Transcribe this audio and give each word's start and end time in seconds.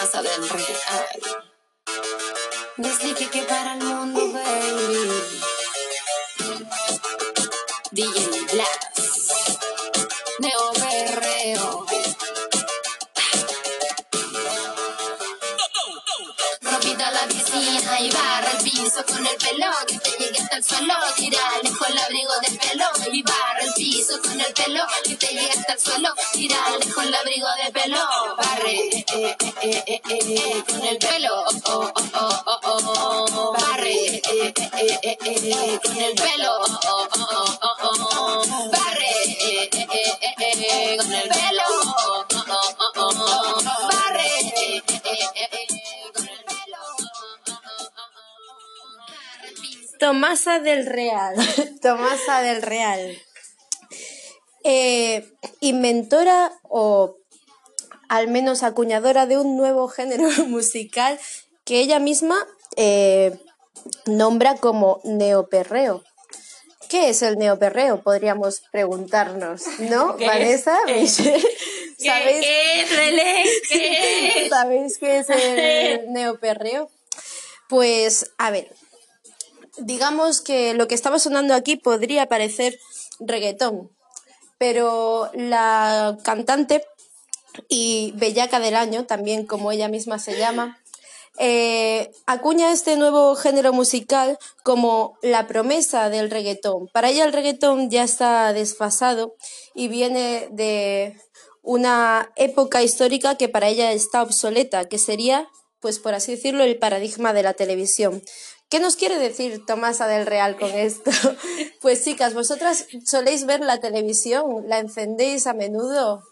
Tomasa 0.00 0.22
del 0.22 0.48
Real. 0.48 1.44
Desde 2.78 3.14
que, 3.14 3.28
que 3.28 3.42
para 3.42 3.74
el 3.74 3.84
mundo, 3.84 4.32
baby. 4.32 5.49
Con 19.06 19.26
el 19.26 19.36
pelo 19.36 19.66
que 19.86 19.98
te 19.98 20.10
llegue 20.18 20.38
hasta 20.40 20.56
el 20.56 20.64
suelo. 20.64 20.94
Tirale 21.16 21.70
con 21.78 21.90
el 21.90 21.98
abrigo 21.98 22.32
de 22.40 22.58
pelo 22.58 22.84
y 23.12 23.22
barra 23.22 23.60
el 23.60 23.72
piso 23.74 24.20
con 24.22 24.40
el 24.40 24.52
pelo 24.52 24.84
que 25.04 25.14
te 25.16 25.26
llegue 25.28 25.50
hasta 25.50 25.72
el 25.72 25.80
suelo. 25.80 26.08
Tirale 26.32 26.86
con 26.92 27.04
el 27.06 27.14
abrigo 27.14 27.46
de 27.64 27.72
pelo. 27.72 27.98
Barre 28.36 28.72
eh, 28.72 29.06
eh, 29.14 29.36
eh, 29.62 29.84
eh, 29.86 30.02
eh, 30.08 30.64
con 30.68 30.82
el 30.84 30.98
pelo. 30.98 31.44
Oh, 31.64 31.92
oh, 31.94 32.42
oh, 32.46 32.60
oh, 32.64 33.26
oh. 33.32 33.52
Barre 33.52 33.92
eh, 33.92 34.22
eh, 34.24 34.52
eh, 34.72 34.98
eh, 35.02 35.18
eh, 35.24 35.80
con 35.82 35.96
el 35.96 36.14
pelo. 36.14 36.52
Oh, 36.60 36.78
oh, 36.88 37.08
oh, 37.12 37.68
oh, 37.82 38.44
oh. 38.44 38.70
Barre 38.70 39.10
eh, 39.24 39.70
eh, 39.72 39.86
eh, 39.90 40.26
eh, 40.38 40.92
eh, 40.92 40.96
con 40.98 41.12
el 41.12 41.28
pelo. 41.28 41.79
Tomasa 50.00 50.60
del 50.60 50.86
Real. 50.86 51.36
Tomasa 51.82 52.40
del 52.40 52.62
Real. 52.62 53.18
Eh, 54.64 55.30
inventora 55.60 56.52
o 56.62 57.16
al 58.08 58.28
menos 58.28 58.62
acuñadora 58.62 59.26
de 59.26 59.38
un 59.38 59.56
nuevo 59.56 59.88
género 59.88 60.28
musical 60.48 61.20
que 61.64 61.80
ella 61.80 61.98
misma 61.98 62.36
eh, 62.76 63.38
nombra 64.06 64.56
como 64.56 65.00
neoperreo. 65.04 66.02
¿Qué 66.88 67.10
es 67.10 67.22
el 67.22 67.38
neoperreo? 67.38 68.02
Podríamos 68.02 68.62
preguntarnos, 68.72 69.62
¿no? 69.78 70.16
¿Qué 70.18 70.26
Vanessa, 70.26 70.76
es? 70.88 71.20
Michelle, 71.20 71.48
¿sabéis? 71.98 72.40
¿Qué 72.40 72.82
es, 72.82 72.96
Relé? 72.96 73.44
¿Qué 73.68 74.44
es? 74.44 74.48
¿Sabéis 74.48 74.98
qué 74.98 75.18
es 75.18 75.30
el 75.30 76.12
neoperreo? 76.12 76.90
Pues, 77.68 78.32
a 78.38 78.50
ver, 78.50 78.74
digamos 79.80 80.40
que 80.40 80.74
lo 80.74 80.88
que 80.88 80.94
estaba 80.94 81.18
sonando 81.18 81.54
aquí 81.54 81.76
podría 81.76 82.26
parecer 82.26 82.78
reggaetón, 83.20 83.90
pero 84.58 85.30
la 85.34 86.18
cantante 86.22 86.84
y 87.68 88.12
bellaca 88.16 88.60
del 88.60 88.76
año, 88.76 89.06
también 89.06 89.46
como 89.46 89.72
ella 89.72 89.88
misma 89.88 90.18
se 90.18 90.38
llama, 90.38 90.80
eh, 91.38 92.10
acuña 92.26 92.72
este 92.72 92.96
nuevo 92.96 93.34
género 93.34 93.72
musical 93.72 94.38
como 94.62 95.16
la 95.22 95.46
promesa 95.46 96.10
del 96.10 96.30
reggaetón. 96.30 96.88
Para 96.88 97.08
ella 97.08 97.24
el 97.24 97.32
reggaetón 97.32 97.88
ya 97.88 98.02
está 98.02 98.52
desfasado 98.52 99.36
y 99.74 99.88
viene 99.88 100.48
de 100.50 101.16
una 101.62 102.30
época 102.36 102.82
histórica 102.82 103.36
que 103.36 103.48
para 103.48 103.68
ella 103.68 103.92
está 103.92 104.22
obsoleta, 104.22 104.86
que 104.86 104.98
sería, 104.98 105.48
pues 105.80 105.98
por 105.98 106.14
así 106.14 106.32
decirlo, 106.32 106.64
el 106.64 106.78
paradigma 106.78 107.32
de 107.32 107.42
la 107.42 107.54
televisión. 107.54 108.22
¿Qué 108.70 108.78
nos 108.78 108.94
quiere 108.94 109.18
decir 109.18 109.66
Tomasa 109.66 110.06
del 110.06 110.26
Real 110.26 110.56
con 110.56 110.70
esto? 110.70 111.10
Pues 111.80 112.04
chicas, 112.04 112.34
vosotras 112.34 112.86
soléis 113.06 113.46
ver 113.46 113.60
la 113.60 113.80
televisión, 113.80 114.68
la 114.68 114.78
encendéis 114.78 115.46
a 115.46 115.54
menudo. 115.54 116.22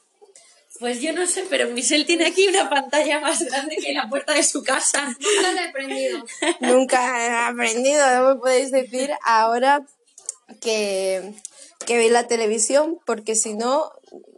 Pues 0.78 1.00
yo 1.00 1.12
no 1.14 1.26
sé, 1.26 1.46
pero 1.48 1.70
Michelle 1.70 2.04
tiene 2.04 2.26
aquí 2.26 2.46
una 2.46 2.68
pantalla 2.68 3.18
más 3.18 3.42
grande 3.42 3.76
que 3.78 3.94
la 3.94 4.08
puerta 4.08 4.34
de 4.34 4.42
su 4.42 4.62
casa. 4.62 5.06
Nunca 5.20 5.52
la 5.52 5.64
he 5.64 5.72
prendido. 5.72 6.24
Nunca 6.60 7.26
he 7.26 7.48
aprendido, 7.48 8.06
no 8.14 8.34
me 8.34 8.40
podéis 8.40 8.70
decir 8.70 9.10
ahora 9.24 9.84
que, 10.60 11.32
que 11.86 11.96
veis 11.96 12.12
la 12.12 12.28
televisión, 12.28 12.98
porque 13.06 13.34
si 13.34 13.54
no, 13.54 13.90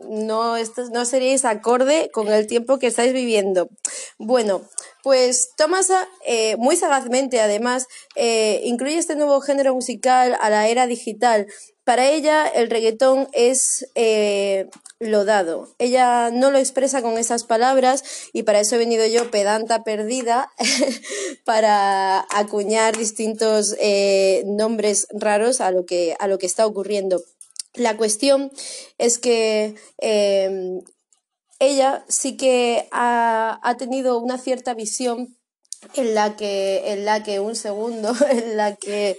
no, 0.08 0.54
no 0.92 1.04
seríais 1.04 1.44
acorde 1.44 2.10
con 2.12 2.28
el 2.28 2.46
tiempo 2.46 2.78
que 2.78 2.86
estáis 2.86 3.12
viviendo. 3.12 3.68
Bueno, 4.16 4.62
pues 5.02 5.50
Tomasa, 5.56 6.08
eh, 6.26 6.56
muy 6.56 6.76
sagazmente 6.76 7.40
además, 7.40 7.86
eh, 8.16 8.60
incluye 8.64 8.98
este 8.98 9.16
nuevo 9.16 9.40
género 9.40 9.74
musical 9.74 10.36
a 10.40 10.50
la 10.50 10.68
era 10.68 10.86
digital. 10.86 11.46
Para 11.84 12.08
ella 12.08 12.46
el 12.46 12.70
reggaetón 12.70 13.28
es 13.32 13.86
eh, 13.94 14.68
lo 14.98 15.24
dado. 15.24 15.74
Ella 15.78 16.30
no 16.30 16.50
lo 16.50 16.58
expresa 16.58 17.02
con 17.02 17.18
esas 17.18 17.44
palabras 17.44 18.04
y 18.32 18.42
para 18.42 18.60
eso 18.60 18.76
he 18.76 18.78
venido 18.78 19.06
yo 19.06 19.30
pedanta 19.30 19.82
perdida 19.82 20.52
para 21.44 22.26
acuñar 22.30 22.96
distintos 22.96 23.74
nombres 24.44 25.08
raros 25.10 25.60
a 25.60 25.70
lo 25.70 25.84
que, 25.84 26.14
a 26.20 26.28
lo 26.28 26.38
que 26.38 26.46
está 26.46 26.66
ocurriendo. 26.66 27.22
La 27.74 27.96
cuestión 27.96 28.52
es 28.98 29.18
que 29.18 29.74
ella 31.60 32.04
sí 32.08 32.36
que 32.36 32.88
ha, 32.90 33.60
ha 33.62 33.76
tenido 33.76 34.18
una 34.18 34.38
cierta 34.38 34.74
visión 34.74 35.36
en 35.94 36.14
la 36.14 36.36
que, 36.36 36.92
en 36.92 37.04
la 37.04 37.22
que 37.22 37.38
un 37.40 37.54
segundo, 37.54 38.12
en 38.30 38.56
la 38.56 38.76
que 38.76 39.16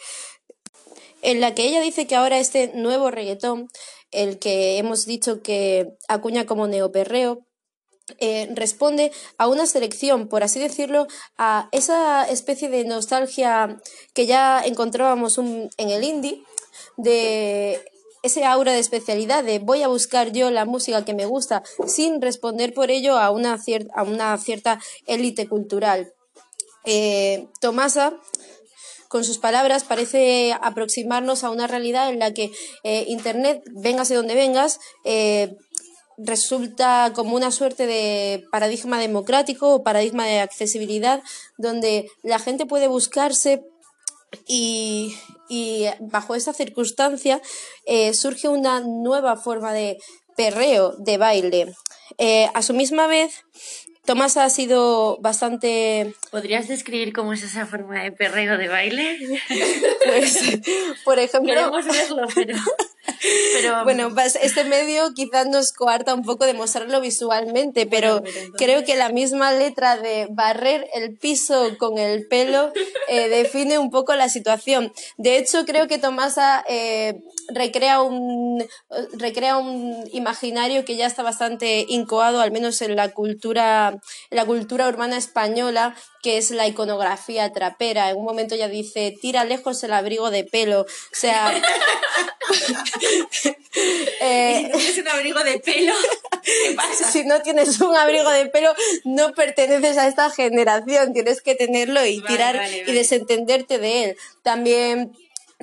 en 1.23 1.39
la 1.39 1.53
que 1.53 1.65
ella 1.65 1.81
dice 1.81 2.07
que 2.07 2.15
ahora 2.15 2.39
este 2.39 2.71
nuevo 2.73 3.11
reggaetón, 3.11 3.67
el 4.09 4.39
que 4.39 4.79
hemos 4.79 5.05
dicho 5.05 5.43
que 5.43 5.93
acuña 6.07 6.47
como 6.47 6.67
neoperreo, 6.67 7.45
eh, 8.17 8.49
responde 8.55 9.11
a 9.37 9.47
una 9.47 9.67
selección, 9.67 10.27
por 10.27 10.43
así 10.43 10.59
decirlo, 10.59 11.05
a 11.37 11.69
esa 11.71 12.27
especie 12.27 12.69
de 12.69 12.85
nostalgia 12.85 13.77
que 14.13 14.25
ya 14.25 14.61
encontrábamos 14.65 15.37
en 15.37 15.69
el 15.77 16.03
indie, 16.03 16.43
de 16.97 17.85
ese 18.23 18.45
aura 18.45 18.73
de 18.73 18.79
especialidad 18.79 19.43
de 19.43 19.59
voy 19.59 19.83
a 19.83 19.87
buscar 19.87 20.31
yo 20.31 20.51
la 20.51 20.65
música 20.65 21.03
que 21.05 21.13
me 21.13 21.25
gusta 21.25 21.63
sin 21.87 22.21
responder 22.21 22.73
por 22.73 22.91
ello 22.91 23.17
a 23.17 23.31
una, 23.31 23.57
cier- 23.57 23.89
a 23.95 24.03
una 24.03 24.37
cierta 24.37 24.79
élite 25.07 25.47
cultural. 25.47 26.13
Eh, 26.85 27.47
Tomasa 27.59 28.13
con 29.07 29.23
sus 29.23 29.37
palabras 29.39 29.83
parece 29.83 30.55
aproximarnos 30.61 31.43
a 31.43 31.49
una 31.49 31.67
realidad 31.67 32.09
en 32.09 32.19
la 32.19 32.33
que 32.33 32.51
eh, 32.83 33.05
Internet, 33.07 33.61
véngase 33.73 34.15
donde 34.15 34.35
vengas, 34.35 34.79
eh, 35.03 35.55
resulta 36.17 37.11
como 37.15 37.35
una 37.35 37.51
suerte 37.51 37.87
de 37.87 38.43
paradigma 38.51 38.99
democrático 38.99 39.73
o 39.73 39.83
paradigma 39.83 40.25
de 40.25 40.39
accesibilidad 40.39 41.21
donde 41.57 42.09
la 42.23 42.39
gente 42.39 42.65
puede 42.65 42.87
buscarse 42.87 43.63
y, 44.47 45.15
y 45.51 45.85
bajo 45.99 46.33
esa 46.33 46.53
circunstancia 46.53 47.41
eh, 47.85 48.13
surge 48.13 48.47
una 48.47 48.79
nueva 48.79 49.35
forma 49.35 49.73
de 49.73 49.97
perreo, 50.37 50.95
de 50.97 51.17
baile. 51.17 51.75
Eh, 52.17 52.47
a 52.53 52.61
su 52.61 52.73
misma 52.73 53.05
vez, 53.07 53.43
Tomás 54.05 54.37
ha 54.37 54.49
sido 54.49 55.17
bastante 55.19 56.15
¿Podrías 56.31 56.69
describir 56.69 57.11
cómo 57.11 57.33
es 57.33 57.43
esa 57.43 57.65
forma 57.65 58.01
de 58.01 58.13
perreo 58.13 58.57
de 58.57 58.69
baile? 58.69 59.17
Pues, 60.05 60.59
por 61.03 61.19
ejemplo, 61.19 61.53
verlo, 61.53 62.27
pero... 62.33 62.55
pero 63.53 63.83
bueno, 63.83 64.13
pues 64.13 64.37
este 64.41 64.63
medio 64.63 65.13
quizás 65.13 65.47
nos 65.47 65.71
coarta 65.73 66.13
un 66.13 66.23
poco 66.23 66.45
de 66.45 66.53
mostrarlo 66.53 67.01
visualmente, 67.01 67.85
pero, 67.85 68.21
Bueno, 68.21 68.23
pero 68.25 68.39
entonces- 68.45 68.65
creo 68.67 68.85
que 68.85 68.95
la 68.95 69.09
misma 69.09 69.51
letra 69.53 69.97
de 69.97 70.27
barrer 70.29 70.87
el 70.93 71.17
piso 71.17 71.77
con 71.77 71.97
el 71.97 72.27
pelo 72.27 72.71
eh, 73.07 73.29
define 73.29 73.77
un 73.77 73.91
poco 73.91 74.15
la 74.15 74.29
situación. 74.29 74.91
De 75.17 75.37
hecho, 75.37 75.65
creo 75.65 75.87
que 75.87 75.97
Tomasa 75.97 76.63
eh, 76.67 77.21
recrea 77.49 78.01
un 78.01 78.65
recrea 79.13 79.57
un 79.57 80.07
imaginario 80.11 80.85
que 80.85 80.95
ya 80.95 81.07
está 81.07 81.23
bastante 81.23 81.85
incoado, 81.87 82.41
al 82.41 82.51
menos 82.51 82.81
en 82.81 82.95
la 82.95 83.09
cultura, 83.09 83.99
en 84.29 84.35
la 84.35 84.45
cultura 84.45 84.87
urbana 84.87 85.17
española, 85.17 85.95
que 86.21 86.37
es 86.37 86.51
la 86.51 86.67
iconografía 86.67 87.51
trapera. 87.51 88.09
En 88.09 88.17
un 88.17 88.25
momento 88.25 88.55
ya 88.55 88.67
dice, 88.67 89.15
tira 89.21 89.43
lejos 89.43 89.83
el 89.83 89.93
abrigo 89.93 90.31
de 90.31 90.43
pelo. 90.43 90.81
O 90.81 90.85
sea, 91.11 91.51
eh, 94.21 94.71
si 94.73 94.79
tienes 94.79 94.97
un 94.97 95.07
abrigo 95.07 95.43
de 95.43 95.59
pelo, 95.59 95.93
¿qué 96.43 96.73
pasa? 96.75 97.11
si 97.11 97.23
no 97.23 97.41
tienes 97.41 97.79
un 97.79 97.95
abrigo 97.95 98.29
de 98.29 98.47
pelo, 98.47 98.73
no 99.05 99.33
perteneces 99.33 99.97
a 99.97 100.07
esta 100.07 100.29
generación. 100.29 101.13
Tienes 101.13 101.41
que 101.41 101.55
tenerlo 101.55 102.05
y 102.05 102.19
Vale, 102.19 102.35
tirar 102.35 102.57
vale, 102.57 102.83
y 102.87 102.91
desentenderte 102.91 103.79
de 103.79 104.03
él. 104.03 104.17
También 104.43 105.13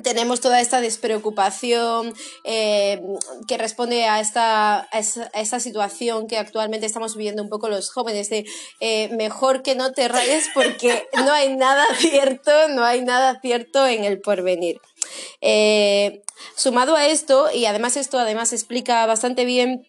tenemos 0.03 0.41
toda 0.41 0.61
esta 0.61 0.81
despreocupación 0.81 2.13
eh, 2.43 3.01
que 3.47 3.57
responde 3.57 4.05
a 4.05 4.19
esta, 4.19 4.87
a 4.91 4.99
esa, 4.99 5.29
a 5.33 5.41
esta 5.41 5.59
situación 5.59 6.27
que 6.27 6.37
actualmente 6.37 6.85
estamos 6.85 7.15
viviendo 7.15 7.43
un 7.43 7.49
poco 7.49 7.69
los 7.69 7.91
jóvenes 7.91 8.29
de 8.29 8.45
eh, 8.79 9.09
mejor 9.09 9.61
que 9.61 9.75
no 9.75 9.91
te 9.91 10.07
rayes 10.07 10.49
porque 10.53 11.07
no 11.25 11.31
hay 11.31 11.55
nada 11.55 11.85
cierto, 11.97 12.51
no 12.69 12.83
hay 12.83 13.01
nada 13.01 13.39
cierto 13.41 13.85
en 13.87 14.03
el 14.03 14.19
porvenir. 14.19 14.79
Eh, 15.41 16.21
sumado 16.55 16.95
a 16.95 17.07
esto, 17.07 17.49
y 17.53 17.65
además 17.65 17.97
esto 17.97 18.19
además 18.19 18.53
explica 18.53 19.05
bastante 19.05 19.45
bien 19.45 19.87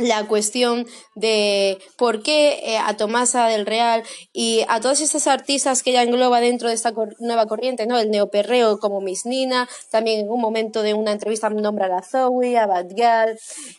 la 0.00 0.26
cuestión 0.26 0.86
de 1.14 1.78
por 1.96 2.22
qué 2.22 2.60
eh, 2.64 2.78
a 2.78 2.96
Tomasa 2.96 3.46
del 3.46 3.66
Real 3.66 4.02
y 4.32 4.64
a 4.68 4.80
todas 4.80 5.00
estas 5.00 5.26
artistas 5.26 5.82
que 5.82 5.90
ella 5.90 6.02
engloba 6.02 6.40
dentro 6.40 6.68
de 6.68 6.74
esta 6.74 6.92
nueva 7.18 7.46
corriente, 7.46 7.86
¿no? 7.86 7.98
El 7.98 8.10
neoperreo 8.10 8.78
como 8.78 9.00
Miss 9.00 9.26
Nina, 9.26 9.68
también 9.90 10.20
en 10.20 10.30
un 10.30 10.40
momento 10.40 10.82
de 10.82 10.94
una 10.94 11.12
entrevista 11.12 11.48
nombra 11.50 11.86
a 11.86 11.88
la 11.88 12.02
Zoe, 12.02 12.58
a 12.58 12.66
Bad 12.66 12.90
eh, 12.90 13.32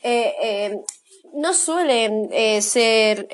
eh, 0.03 0.79
no 1.33 1.53
suelen 1.53 2.29
ser 2.61 3.27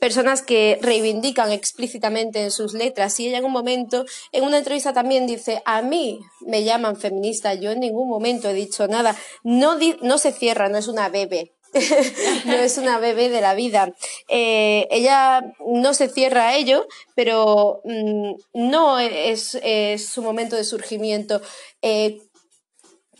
personas 0.00 0.42
que 0.42 0.78
reivindican 0.80 1.52
explícitamente 1.52 2.42
en 2.42 2.50
sus 2.50 2.72
letras 2.72 3.20
y 3.20 3.28
ella 3.28 3.38
en 3.38 3.44
un 3.44 3.52
momento, 3.52 4.06
en 4.32 4.44
una 4.44 4.58
entrevista 4.58 4.92
también 4.92 5.26
dice, 5.26 5.62
a 5.66 5.82
mí 5.82 6.20
me 6.40 6.64
llaman 6.64 6.96
feminista, 6.96 7.54
yo 7.54 7.70
en 7.70 7.80
ningún 7.80 8.08
momento 8.08 8.48
he 8.48 8.54
dicho 8.54 8.88
nada, 8.88 9.14
no, 9.44 9.78
no 10.00 10.18
se 10.18 10.32
cierra, 10.32 10.68
no 10.68 10.78
es 10.78 10.88
una 10.88 11.08
bebé. 11.08 11.52
no 12.46 12.54
es 12.54 12.78
una 12.78 12.98
bebé 12.98 13.28
de 13.28 13.40
la 13.40 13.54
vida. 13.54 13.94
Eh, 14.26 14.88
ella 14.90 15.40
no 15.64 15.94
se 15.94 16.08
cierra 16.08 16.48
a 16.48 16.56
ello, 16.56 16.88
pero 17.14 17.80
mm, 17.84 18.32
no 18.54 18.98
es, 18.98 19.56
su 19.98 20.22
momento 20.22 20.56
de 20.56 20.64
surgimiento. 20.64 21.40
Eh, 21.80 22.18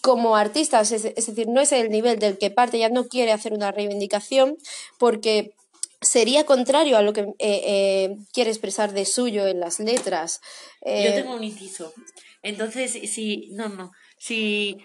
como 0.01 0.35
artista, 0.35 0.81
es, 0.81 0.91
es, 0.93 1.05
decir, 1.05 1.47
no 1.47 1.61
es 1.61 1.71
el 1.73 1.91
nivel 1.91 2.19
del 2.19 2.39
que 2.39 2.51
parte, 2.51 2.79
ella 2.79 2.89
no 2.89 3.05
quiere 3.05 3.33
hacer 3.33 3.53
una 3.53 3.71
reivindicación 3.71 4.57
porque 4.99 5.53
sería 6.01 6.45
contrario 6.45 6.97
a 6.97 7.03
lo 7.03 7.13
que 7.13 7.21
eh, 7.21 7.35
eh, 7.39 8.17
quiere 8.33 8.51
expresar 8.51 8.93
de 8.93 9.05
suyo 9.05 9.47
en 9.47 9.61
las 9.61 9.81
letras. 9.81 10.41
Yo 10.85 10.93
eh, 10.93 11.13
tengo 11.15 11.35
un 11.35 11.45
inciso. 11.45 11.93
Entonces, 12.43 12.93
si, 13.11 13.51
no, 13.53 13.69
no, 13.69 13.93
si 14.19 14.79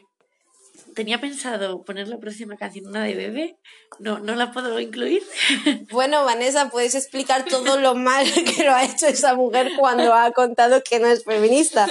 tenía 0.93 1.19
pensado 1.21 1.83
poner 1.83 2.07
la 2.07 2.17
próxima 2.17 2.57
canción 2.57 2.87
una 2.87 3.03
de 3.03 3.15
bebé, 3.15 3.57
no, 3.99 4.19
no 4.19 4.35
la 4.35 4.51
puedo 4.51 4.79
incluir. 4.79 5.23
Bueno, 5.91 6.25
Vanessa, 6.25 6.69
puedes 6.69 6.95
explicar 6.95 7.45
todo 7.45 7.79
lo 7.79 7.95
mal 7.95 8.25
que 8.55 8.63
lo 8.63 8.73
ha 8.73 8.83
hecho 8.83 9.07
esa 9.07 9.35
mujer 9.35 9.71
cuando 9.77 10.13
ha 10.13 10.31
contado 10.31 10.81
que 10.83 10.99
no 10.99 11.07
es 11.07 11.23
feminista. 11.23 11.87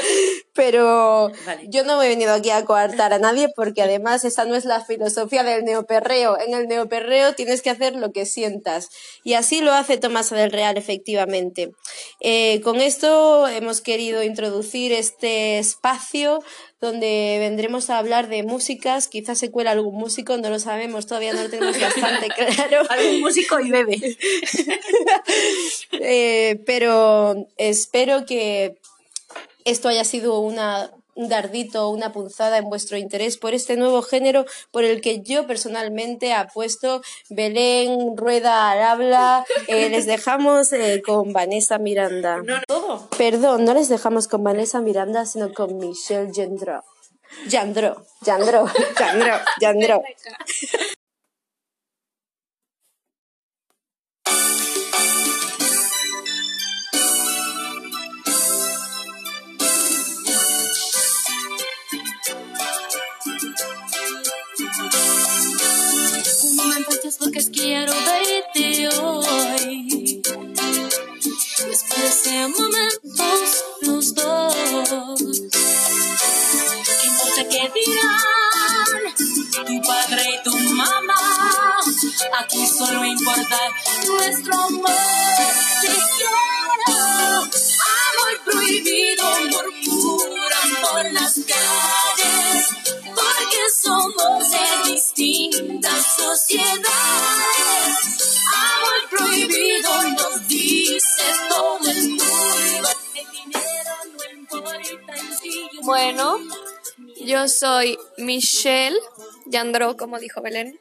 Pero 0.55 1.33
yo 1.69 1.83
no 1.85 1.99
me 1.99 2.07
he 2.07 2.09
venido 2.09 2.33
aquí 2.33 2.51
a 2.51 2.65
coartar 2.65 3.13
a 3.13 3.19
nadie 3.19 3.49
porque 3.55 3.83
además 3.83 4.25
esa 4.25 4.45
no 4.45 4.55
es 4.55 4.65
la 4.65 4.85
filosofía 4.85 5.43
del 5.43 5.65
neoperreo. 5.65 6.39
En 6.41 6.55
el 6.55 6.69
neoperreo 6.69 7.35
tienes 7.35 7.61
que 7.61 7.71
hacer 7.71 7.97
lo 7.97 8.13
que 8.13 8.25
sientas. 8.25 8.91
Y 9.25 9.35
así 9.35 9.61
lo 9.61 9.73
hace 9.73 9.99
Tomasa 9.99 10.37
del 10.37 10.53
Real, 10.53 10.77
efectivamente. 10.77 11.73
Eh, 12.21 12.61
con 12.63 12.81
esto 12.81 13.49
hemos 13.49 13.81
querido 13.81 14.23
introducir 14.23 14.93
este 14.93 15.59
espacio 15.59 16.43
donde 16.81 17.39
vendremos 17.41 17.91
a 17.91 17.99
hablar 17.99 18.29
de 18.29 18.43
músicas. 18.43 19.09
Quizás 19.09 19.39
se 19.39 19.51
cuela 19.51 19.73
algún 19.73 19.97
músico, 19.97 20.37
no 20.37 20.51
lo 20.51 20.59
sabemos, 20.59 21.07
todavía 21.07 21.33
no 21.33 21.43
lo 21.43 21.51
tenemos 21.51 21.81
bastante 21.81 22.29
claro. 22.55 22.83
algún 22.89 23.21
músico 23.21 23.59
y 23.61 23.71
bebe. 23.71 23.99
Eh, 25.93 26.61
pero 26.67 27.47
espero 27.57 28.27
que 28.27 28.77
esto 29.65 29.89
haya 29.89 30.05
sido 30.05 30.39
una, 30.41 30.91
un 31.15 31.29
dardito, 31.29 31.89
una 31.89 32.13
punzada 32.13 32.59
en 32.59 32.69
vuestro 32.69 32.97
interés 32.97 33.37
por 33.37 33.55
este 33.55 33.77
nuevo 33.77 34.03
género 34.03 34.45
por 34.71 34.85
el 34.85 35.01
que 35.01 35.23
yo 35.23 35.47
personalmente 35.47 36.33
apuesto. 36.33 37.03
Belén, 37.31 38.17
Rueda 38.17 38.71
al 38.71 38.83
habla. 38.83 39.45
Eh, 39.69 39.89
les 39.91 40.07
dejamos 40.07 40.73
eh, 40.73 41.03
con 41.05 41.33
Vanessa 41.33 41.79
Miranda. 41.79 42.43
No, 42.45 42.61
todo. 42.67 43.09
Perdón, 43.17 43.65
no 43.65 43.75
les 43.75 43.89
dejamos 43.89 44.29
con 44.29 44.45
Vanessa 44.45 44.81
Miranda, 44.81 45.27
sino 45.27 45.53
con 45.53 45.79
Michelle 45.79 46.33
Gendro. 46.33 46.85
Gendro, 47.49 48.07
Gendro, 48.25 48.67
Gendro, 48.97 49.35
Gendro. 49.59 50.03
quiero 67.65 67.93
ver. 67.93 68.24
Bueno, 106.17 106.39
yo 107.25 107.49
soy 107.49 107.99
Michelle 108.19 108.97
Yandro, 109.47 109.97
como 109.97 110.21
dijo 110.21 110.41
Belén, 110.43 110.79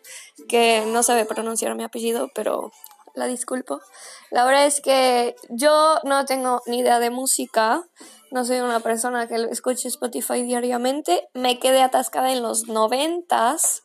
que 0.48 0.84
no 0.86 1.02
sabe 1.02 1.26
pronunciar 1.26 1.74
mi 1.74 1.84
apellido, 1.84 2.30
pero 2.36 2.72
la 3.16 3.26
disculpo. 3.26 3.82
La 4.30 4.46
verdad 4.46 4.68
es 4.68 4.80
que 4.80 5.36
yo 5.50 6.00
no 6.04 6.26
tengo 6.26 6.62
ni 6.68 6.82
idea 6.82 7.00
de 7.00 7.10
música, 7.10 7.84
no 8.30 8.46
soy 8.46 8.60
una 8.60 8.82
persona 8.82 9.28
que 9.28 9.48
escuche 9.50 9.88
Spotify 9.88 10.44
diariamente, 10.44 11.28
me 11.34 11.58
quedé 11.58 11.82
atascada 11.82 12.32
en 12.32 12.44
los 12.44 12.68
noventas, 12.68 13.82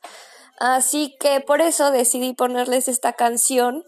así 0.61 1.17
que 1.19 1.41
por 1.41 1.63
eso 1.63 1.91
decidí 1.91 2.35
ponerles 2.35 2.89
esta 2.89 3.15
canción 3.15 3.85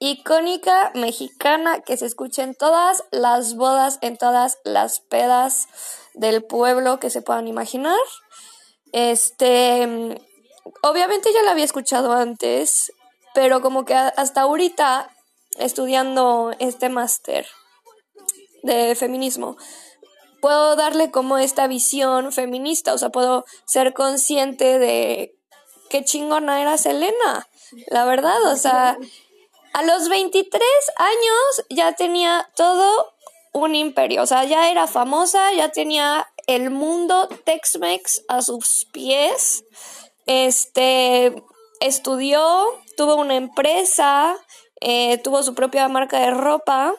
icónica 0.00 0.90
mexicana 0.96 1.80
que 1.80 1.96
se 1.96 2.06
escucha 2.06 2.42
en 2.42 2.56
todas 2.56 3.04
las 3.12 3.54
bodas, 3.54 4.00
en 4.02 4.16
todas 4.16 4.58
las 4.64 4.98
pedas 4.98 5.68
del 6.14 6.44
pueblo 6.44 6.98
que 6.98 7.10
se 7.10 7.22
puedan 7.22 7.48
imaginar. 7.48 7.98
Este, 8.92 9.82
obviamente 10.82 11.32
ya 11.32 11.42
la 11.42 11.52
había 11.52 11.64
escuchado 11.64 12.12
antes, 12.12 12.92
pero 13.34 13.60
como 13.60 13.84
que 13.84 13.94
hasta 13.94 14.42
ahorita 14.42 15.10
estudiando 15.58 16.54
este 16.58 16.88
máster 16.88 17.46
de 18.62 18.94
feminismo, 18.94 19.56
puedo 20.40 20.76
darle 20.76 21.10
como 21.10 21.38
esta 21.38 21.66
visión 21.66 22.32
feminista, 22.32 22.94
o 22.94 22.98
sea, 22.98 23.10
puedo 23.10 23.44
ser 23.66 23.92
consciente 23.94 24.78
de 24.78 25.36
qué 25.90 26.04
chingona 26.04 26.60
era 26.60 26.78
Selena, 26.78 27.48
la 27.88 28.04
verdad, 28.04 28.42
o 28.52 28.56
sea, 28.56 28.96
a 29.72 29.82
los 29.82 30.08
23 30.08 30.62
años 30.96 31.66
ya 31.70 31.92
tenía 31.92 32.50
todo 32.56 33.13
un 33.54 33.74
imperio, 33.74 34.22
o 34.22 34.26
sea, 34.26 34.44
ya 34.44 34.70
era 34.70 34.86
famosa, 34.86 35.52
ya 35.52 35.70
tenía 35.70 36.26
el 36.46 36.70
mundo 36.70 37.28
Tex-Mex 37.44 38.24
a 38.28 38.42
sus 38.42 38.86
pies, 38.92 39.64
este, 40.26 41.32
estudió, 41.80 42.66
tuvo 42.96 43.14
una 43.14 43.36
empresa, 43.36 44.36
eh, 44.80 45.18
tuvo 45.18 45.42
su 45.44 45.54
propia 45.54 45.88
marca 45.88 46.18
de 46.18 46.32
ropa 46.32 46.94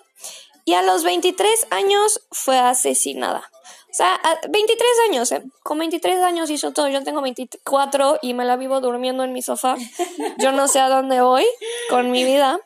y 0.63 0.74
a 0.74 0.81
los 0.81 1.03
23 1.03 1.67
años 1.71 2.21
fue 2.31 2.57
asesinada. 2.57 3.51
O 3.91 3.97
sea, 3.97 4.19
23 4.50 4.89
años, 5.09 5.31
eh, 5.31 5.43
con 5.63 5.77
23 5.77 6.21
años 6.21 6.50
hizo 6.50 6.71
todo. 6.71 6.89
Yo 6.89 7.03
tengo 7.03 7.21
24 7.21 8.19
y 8.21 8.33
me 8.33 8.43
la 8.43 8.57
vivo 8.57 8.81
durmiendo 8.81 9.24
en 9.24 9.31
mi 9.31 9.41
sofá. 9.41 9.77
Yo 10.38 10.51
no 10.51 10.67
sé 10.67 10.79
a 10.79 10.89
dónde 10.89 11.21
voy 11.21 11.45
con 11.89 12.12
mi 12.12 12.25
vida. 12.25 12.59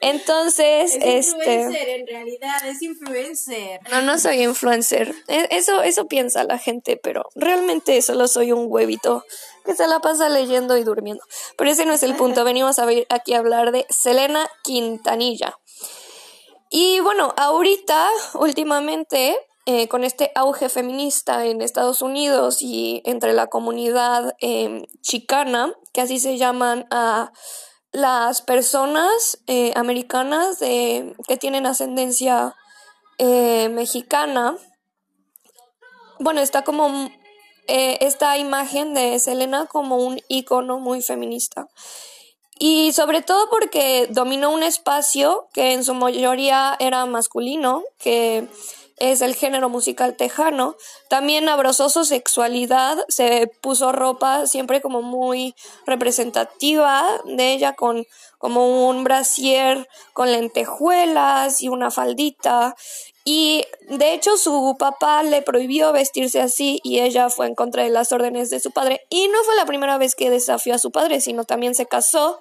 Entonces, 0.00 0.96
es 1.00 1.28
influencer, 1.28 1.88
este. 1.88 1.94
En 1.96 2.06
realidad, 2.06 2.66
es 2.66 2.82
influencer. 2.82 3.80
No, 3.90 4.02
no 4.02 4.18
soy 4.18 4.42
influencer. 4.42 5.14
E, 5.28 5.48
eso, 5.50 5.82
eso 5.82 6.06
piensa 6.06 6.44
la 6.44 6.58
gente, 6.58 6.96
pero 6.96 7.28
realmente 7.34 8.00
solo 8.02 8.28
soy 8.28 8.52
un 8.52 8.66
huevito 8.68 9.24
que 9.64 9.74
se 9.74 9.86
la 9.88 10.00
pasa 10.00 10.28
leyendo 10.28 10.76
y 10.76 10.84
durmiendo. 10.84 11.24
Pero 11.56 11.70
ese 11.70 11.86
no 11.86 11.94
es 11.94 12.02
el 12.02 12.14
punto. 12.14 12.44
Venimos 12.44 12.78
a 12.78 12.84
ver 12.84 13.06
aquí 13.08 13.34
a 13.34 13.38
hablar 13.38 13.72
de 13.72 13.86
Selena 13.88 14.48
Quintanilla. 14.62 15.58
Y 16.70 17.00
bueno, 17.00 17.32
ahorita, 17.36 18.08
últimamente, 18.34 19.36
eh, 19.66 19.88
con 19.88 20.04
este 20.04 20.30
auge 20.34 20.68
feminista 20.68 21.46
en 21.46 21.62
Estados 21.62 22.02
Unidos 22.02 22.60
y 22.60 23.02
entre 23.04 23.32
la 23.32 23.46
comunidad 23.46 24.34
em, 24.40 24.84
chicana, 25.00 25.72
que 25.92 26.02
así 26.02 26.20
se 26.20 26.38
llaman 26.38 26.86
a 26.90 27.32
las 27.92 28.42
personas 28.42 29.38
eh, 29.46 29.72
americanas 29.76 30.58
que 30.58 31.36
tienen 31.38 31.66
ascendencia 31.66 32.54
eh, 33.18 33.70
mexicana, 33.70 34.56
bueno, 36.18 36.40
está 36.40 36.64
como 36.64 37.10
eh, 37.66 37.98
esta 38.00 38.36
imagen 38.36 38.92
de 38.94 39.18
Selena 39.18 39.66
como 39.66 39.96
un 39.96 40.20
icono 40.28 40.78
muy 40.78 41.02
feminista. 41.02 41.68
Y 42.58 42.92
sobre 42.92 43.22
todo 43.22 43.48
porque 43.50 44.06
dominó 44.10 44.50
un 44.50 44.62
espacio 44.62 45.48
que 45.52 45.72
en 45.72 45.84
su 45.84 45.94
mayoría 45.94 46.76
era 46.78 47.04
masculino, 47.06 47.82
que 47.98 48.48
es 48.96 49.20
el 49.20 49.34
género 49.34 49.68
musical 49.68 50.16
tejano. 50.16 50.76
También 51.08 51.48
abrazó 51.48 51.88
su 51.88 52.04
sexualidad, 52.04 52.98
se 53.08 53.50
puso 53.60 53.92
ropa 53.92 54.46
siempre 54.46 54.80
como 54.80 55.02
muy 55.02 55.54
representativa 55.86 57.04
de 57.24 57.52
ella, 57.52 57.74
con 57.74 58.06
como 58.38 58.88
un 58.88 59.02
brasier 59.02 59.88
con 60.12 60.30
lentejuelas 60.30 61.60
y 61.62 61.68
una 61.68 61.90
faldita. 61.90 62.74
Y 63.24 63.64
de 63.88 64.14
hecho 64.14 64.36
su 64.36 64.76
papá 64.78 65.22
le 65.22 65.42
prohibió 65.42 65.92
vestirse 65.92 66.40
así 66.40 66.80
y 66.84 67.00
ella 67.00 67.28
fue 67.28 67.46
en 67.46 67.54
contra 67.54 67.82
de 67.82 67.90
las 67.90 68.12
órdenes 68.12 68.50
de 68.50 68.60
su 68.60 68.70
padre. 68.70 69.00
Y 69.10 69.28
no 69.28 69.42
fue 69.44 69.56
la 69.56 69.66
primera 69.66 69.98
vez 69.98 70.14
que 70.14 70.30
desafió 70.30 70.74
a 70.74 70.78
su 70.78 70.92
padre, 70.92 71.20
sino 71.20 71.44
también 71.44 71.74
se 71.74 71.86
casó 71.86 72.38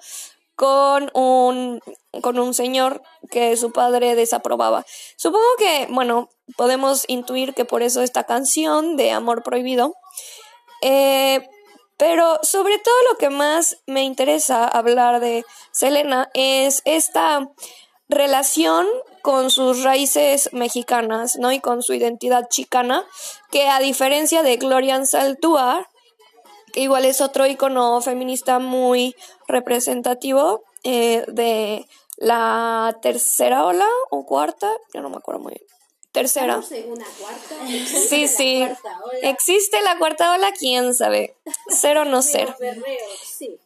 con 0.55 1.09
un, 1.13 1.81
con 2.21 2.39
un 2.39 2.53
señor 2.53 3.01
que 3.29 3.57
su 3.57 3.71
padre 3.71 4.15
desaprobaba. 4.15 4.85
Supongo 5.17 5.45
que, 5.57 5.87
bueno, 5.89 6.29
podemos 6.57 7.05
intuir 7.07 7.53
que 7.53 7.65
por 7.65 7.83
eso 7.83 8.01
esta 8.01 8.23
canción 8.23 8.97
de 8.97 9.11
Amor 9.11 9.43
Prohibido. 9.43 9.95
Eh, 10.81 11.47
pero 11.97 12.39
sobre 12.43 12.77
todo 12.79 12.95
lo 13.11 13.17
que 13.17 13.29
más 13.29 13.77
me 13.85 14.03
interesa 14.03 14.65
hablar 14.67 15.19
de 15.19 15.45
Selena 15.71 16.29
es 16.33 16.81
esta 16.85 17.49
relación 18.09 18.85
con 19.21 19.49
sus 19.49 19.83
raíces 19.83 20.49
mexicanas, 20.53 21.37
¿no? 21.37 21.51
Y 21.51 21.59
con 21.59 21.81
su 21.81 21.93
identidad 21.93 22.47
chicana, 22.49 23.05
que 23.49 23.67
a 23.67 23.79
diferencia 23.79 24.43
de 24.43 24.57
Gloria 24.57 25.03
Saltuar, 25.05 25.87
que 26.73 26.81
igual 26.81 27.05
es 27.05 27.21
otro 27.21 27.47
icono 27.47 28.01
feminista 28.01 28.59
muy 28.59 29.15
representativo 29.47 30.63
eh, 30.83 31.23
de 31.27 31.87
la 32.17 32.97
tercera 33.01 33.65
ola 33.65 33.87
o 34.11 34.25
cuarta, 34.25 34.71
yo 34.93 35.01
no 35.01 35.09
me 35.09 35.17
acuerdo 35.17 35.41
muy 35.41 35.53
bien. 35.53 35.64
Tercera. 36.15 36.61
Sí, 36.61 38.27
sí. 38.37 38.65
¿Existe 39.21 39.81
la 39.81 39.97
cuarta 39.97 40.31
ola? 40.31 40.53
¿Quién 40.57 40.95
sabe? 40.95 41.35
Ser 41.67 42.07
no 42.07 42.21
ser. 42.33 42.55
Sí. 43.37 43.59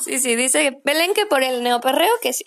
Sí, 0.00 0.18
sí, 0.18 0.36
dice 0.36 0.80
Belén 0.82 1.12
que 1.12 1.26
por 1.26 1.42
el 1.42 1.62
neoperreo 1.62 2.10
que 2.22 2.32
sí. 2.32 2.46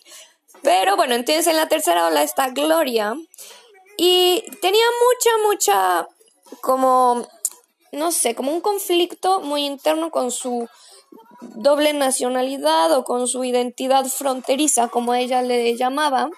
Pero 0.64 0.96
bueno, 0.96 1.14
entonces 1.14 1.46
en 1.46 1.56
la 1.56 1.68
tercera 1.68 2.08
ola 2.08 2.24
está 2.24 2.50
Gloria. 2.50 3.16
Y 3.98 4.44
tenía 4.60 4.86
mucha, 5.06 5.30
mucha, 5.48 6.08
como, 6.62 7.28
no 7.92 8.12
sé, 8.12 8.34
como 8.34 8.52
un 8.52 8.62
conflicto 8.62 9.42
muy 9.42 9.66
interno 9.66 10.10
con 10.10 10.32
su 10.32 10.68
doble 11.42 11.94
nacionalidad 11.94 12.92
o 12.94 13.04
con 13.04 13.28
su 13.28 13.44
identidad 13.44 14.06
fronteriza, 14.06 14.88
como 14.88 15.14
ella 15.14 15.44
le 15.44 15.78
llamaba, 15.78 16.32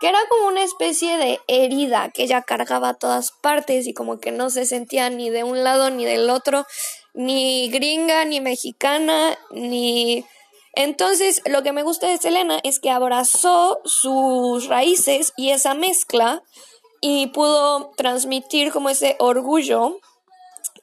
que 0.00 0.08
era 0.08 0.18
como 0.28 0.48
una 0.48 0.62
especie 0.62 1.16
de 1.16 1.40
herida 1.48 2.10
que 2.12 2.24
ella 2.24 2.42
cargaba 2.42 2.90
a 2.90 2.94
todas 2.94 3.32
partes 3.32 3.86
y 3.86 3.94
como 3.94 4.20
que 4.20 4.30
no 4.30 4.50
se 4.50 4.66
sentía 4.66 5.10
ni 5.10 5.30
de 5.30 5.44
un 5.44 5.64
lado 5.64 5.90
ni 5.90 6.04
del 6.04 6.30
otro, 6.30 6.66
ni 7.14 7.68
gringa, 7.70 8.24
ni 8.24 8.40
mexicana, 8.40 9.38
ni... 9.50 10.24
Entonces, 10.74 11.42
lo 11.46 11.62
que 11.62 11.72
me 11.72 11.82
gusta 11.82 12.06
de 12.06 12.18
Selena 12.18 12.60
es 12.62 12.78
que 12.78 12.90
abrazó 12.90 13.80
sus 13.84 14.68
raíces 14.68 15.32
y 15.36 15.50
esa 15.50 15.74
mezcla 15.74 16.42
y 17.00 17.28
pudo 17.28 17.90
transmitir 17.96 18.70
como 18.70 18.90
ese 18.90 19.16
orgullo 19.18 19.98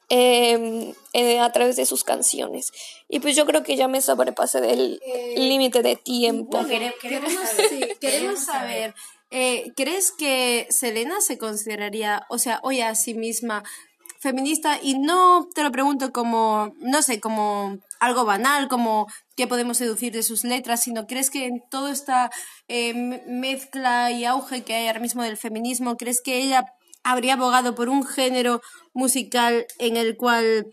em, 0.10 0.94
eh, 1.14 1.40
a 1.40 1.52
través 1.52 1.76
de 1.76 1.86
sus 1.86 2.04
canciones. 2.04 2.72
Y 3.10 3.20
pues 3.20 3.36
yo 3.36 3.46
creo 3.46 3.64
que 3.64 3.76
ya 3.76 3.88
me 3.88 4.02
sobrepasé 4.02 4.62
del 4.62 5.00
límite 5.36 5.82
de 5.82 5.96
tiempo. 5.96 6.62
No, 6.62 6.68
queremos 6.68 6.96
Queremos, 7.02 7.34
saber. 7.34 7.70
sí, 7.70 7.82
queremos 8.00 8.40
saber, 8.46 8.94
eh, 9.32 9.72
¿crees 9.76 10.12
que 10.12 10.68
Selena 10.70 11.20
se 11.22 11.38
consideraría, 11.38 12.26
o 12.30 12.38
sea, 12.38 12.60
hoy 12.64 12.82
a 12.82 12.94
sí 12.96 13.14
misma 13.16 13.64
feminista? 14.20 14.80
Y 14.82 14.98
no 15.00 15.50
te 15.54 15.64
lo 15.64 15.72
pregunto 15.72 16.12
como, 16.12 16.74
no 16.80 17.02
sé, 17.02 17.20
como 17.20 17.78
algo 18.00 18.26
banal, 18.26 18.68
como 18.68 19.08
qué 19.36 19.48
podemos 19.48 19.80
deducir 19.80 20.14
de 20.14 20.24
sus 20.24 20.44
letras, 20.44 20.84
sino 20.84 21.08
crees 21.08 21.30
que 21.30 21.46
en 21.46 21.62
toda 21.70 21.92
esta 21.92 22.30
eh, 22.68 22.94
me- 22.94 23.24
mezcla 23.28 24.12
y 24.12 24.26
auge 24.26 24.64
que 24.64 24.74
hay 24.76 24.88
ahora 24.88 25.00
mismo 25.00 25.24
del 25.24 25.38
feminismo, 25.38 25.98
¿crees 25.98 26.22
que 26.22 26.38
ella 26.42 26.66
habría 27.06 27.36
abogado 27.36 27.76
por 27.76 27.88
un 27.88 28.06
género 28.06 28.62
musical 28.94 29.66
en 29.78 29.96
el 29.96 30.18
cual 30.18 30.66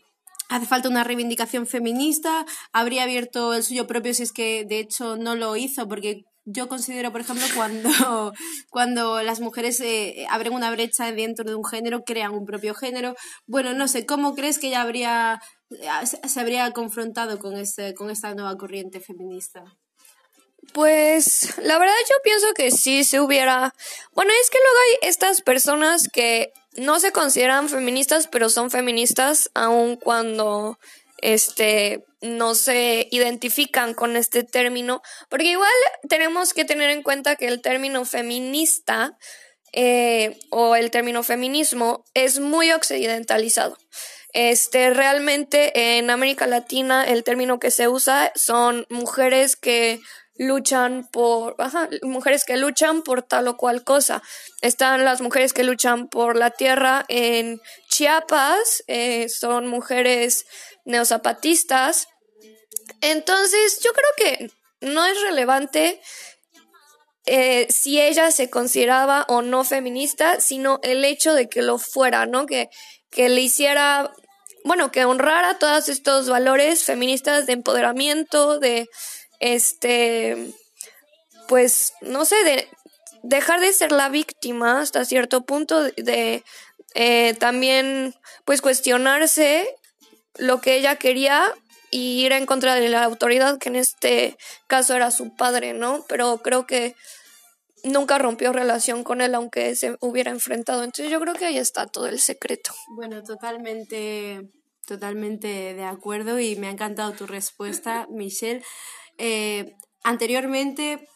hace 0.49 0.67
falta 0.67 0.89
una 0.89 1.05
reivindicación 1.05 1.67
feminista, 1.67 2.47
habría 2.73 3.05
abierto 3.05 3.55
el 3.55 3.63
suyo 3.63 3.87
propio 3.87 4.15
si 4.15 4.25
es 4.25 4.33
que 4.33 4.65
de 4.65 4.81
hecho 4.81 5.17
no 5.17 5.37
lo 5.37 5.57
hizo, 5.57 5.87
porque 5.89 6.25
yo 6.45 6.69
considero, 6.69 7.13
por 7.13 7.21
ejemplo, 7.21 7.45
cuando, 7.55 8.33
cuando 8.71 9.23
las 9.23 9.41
mujeres 9.41 9.79
eh, 9.81 10.27
abren 10.29 10.55
una 10.55 10.71
brecha 10.71 11.13
dentro 11.13 11.45
de 11.45 11.55
un 11.55 11.65
género, 11.65 12.03
crean 12.03 12.33
un 12.33 12.47
propio 12.47 12.75
género. 12.75 13.15
Bueno, 13.47 13.75
no 13.75 13.87
sé, 13.87 14.07
¿cómo 14.07 14.35
crees 14.35 14.59
que 14.59 14.69
ella 14.69 14.83
habría, 14.83 15.41
se 16.03 16.41
habría 16.41 16.71
confrontado 16.73 17.39
con, 17.39 17.57
este, 17.57 17.95
con 17.95 18.11
esta 18.11 18.35
nueva 18.35 18.57
corriente 18.57 19.01
feminista? 19.01 19.65
Pues 20.73 21.59
la 21.59 21.79
verdad 21.79 21.95
yo 22.09 22.17
pienso 22.25 22.55
que 22.55 22.71
sí 22.71 23.05
se 23.05 23.21
hubiera... 23.21 23.75
Bueno, 24.15 24.33
es 24.41 24.51
que 24.51 24.59
luego 24.59 24.79
hay 24.79 25.09
estas 25.09 25.43
personas 25.43 26.09
que 26.09 26.53
no 26.77 27.01
se 27.01 27.13
consideran 27.13 27.69
feministas, 27.69 28.27
pero 28.27 28.49
son 28.49 28.71
feministas 28.71 29.51
aun 29.55 29.97
cuando 29.97 30.79
este 31.19 32.05
no 32.21 32.55
se 32.55 33.09
identifican 33.11 33.95
con 33.95 34.17
este 34.17 34.45
término, 34.45 35.03
porque 35.29 35.47
igual 35.47 35.71
tenemos 36.09 36.55
que 36.55 36.65
tener 36.65 36.91
en 36.91 37.03
cuenta 37.03 37.37
que 37.37 37.49
el 37.49 37.61
término 37.61 38.05
feminista 38.05 39.19
eh, 39.73 40.39
o 40.51 40.77
el 40.77 40.91
término 40.91 41.23
feminismo 41.23 42.05
es 42.15 42.39
muy 42.39 42.71
occidentalizado. 42.73 43.77
Este, 44.33 44.91
realmente 44.91 45.99
en 45.99 46.11
América 46.11 46.47
Latina 46.47 47.05
el 47.05 47.23
término 47.23 47.59
que 47.59 47.71
se 47.71 47.89
usa 47.89 48.33
son 48.35 48.87
mujeres 48.89 49.57
que 49.57 50.01
luchan 50.43 51.09
por, 51.11 51.55
ajá, 51.59 51.89
mujeres 52.03 52.45
que 52.45 52.57
luchan 52.57 53.03
por 53.03 53.23
tal 53.23 53.49
o 53.49 53.57
cual 53.57 53.85
cosa. 53.85 54.23
Están 54.61 55.05
las 55.05 55.21
mujeres 55.21 55.53
que 55.53 55.65
luchan 55.65 56.09
por 56.09 56.37
la 56.37 56.51
tierra 56.51 57.05
en 57.09 57.61
Chiapas, 57.89 58.83
eh, 58.87 59.29
son 59.29 59.69
mujeres 59.69 60.45
neozapatistas. 60.85 62.09
Entonces, 63.01 63.81
yo 63.83 63.93
creo 63.93 64.11
que 64.17 64.51
no 64.81 65.07
es 65.07 65.21
relevante 65.23 66.01
eh, 67.25 67.69
si 67.71 68.01
ella 68.01 68.33
se 68.33 68.51
consideraba 68.51 69.25
o 69.29 69.43
no 69.43 69.63
feminista, 69.65 70.41
sino 70.41 70.81
el 70.83 71.05
hecho 71.05 71.35
de 71.35 71.49
que 71.49 71.63
lo 71.63 71.79
fuera, 71.79 72.27
¿no? 72.27 72.47
Que, 72.47 72.69
que 73.11 73.29
le 73.29 73.41
hiciera, 73.41 74.13
bueno, 74.65 74.91
que 74.91 75.05
honrara 75.05 75.59
todos 75.59 75.89
estos 75.89 76.29
valores 76.29 76.85
feministas 76.85 77.47
de 77.47 77.53
empoderamiento, 77.53 78.59
de, 78.59 78.89
este, 79.43 80.55
pues, 81.49 81.93
no 82.01 82.25
sé, 82.25 82.37
de 82.45 82.69
dejar 83.25 83.61
de 83.61 83.73
ser 83.73 83.93
la 83.93 84.09
víctima 84.09 84.81
hasta 84.81 85.05
cierto 85.05 85.43
punto, 85.43 85.83
de 85.83 86.45
eh, 86.95 87.35
también, 87.35 88.15
pues, 88.45 88.63
cuestionarse 88.63 89.69
lo 90.37 90.61
que 90.61 90.77
ella 90.77 90.97
quería 90.97 91.53
y 91.91 92.25
ir 92.25 92.33
en 92.33 92.47
contra 92.47 92.77
de 92.77 92.89
la 92.89 93.03
autoridad, 93.03 93.59
que 93.59 93.69
en 93.69 93.77
este 93.77 94.39
caso 94.69 94.95
era 94.95 95.11
su 95.11 95.35
padre, 95.35 95.75
¿no? 95.75 96.05
Pero 96.09 96.39
creo 96.39 96.67
que 96.67 96.95
nunca 97.83 98.19
rompió 98.19 98.53
relación 98.53 99.03
con 99.03 99.21
él, 99.21 99.35
aunque 99.35 99.75
se 99.75 99.97
hubiera 100.01 100.31
enfrentado. 100.31 100.85
Entonces 100.85 101.11
yo 101.11 101.21
creo 101.21 101.35
que 101.35 101.47
ahí 101.47 101.59
está 101.59 101.87
todo 101.89 102.07
el 102.07 102.21
secreto. 102.21 102.73
Bueno, 102.95 103.25
totalmente, 103.25 104.53
totalmente 104.87 105.75
de 105.75 105.85
acuerdo 105.85 106.39
y 106.39 106.55
me 106.55 106.69
ha 106.69 106.71
encantado 106.71 107.13
tu 107.13 107.27
respuesta, 107.27 108.07
Michelle. 108.09 108.63
Eh, 109.19 109.75
anteriormente 110.03 111.09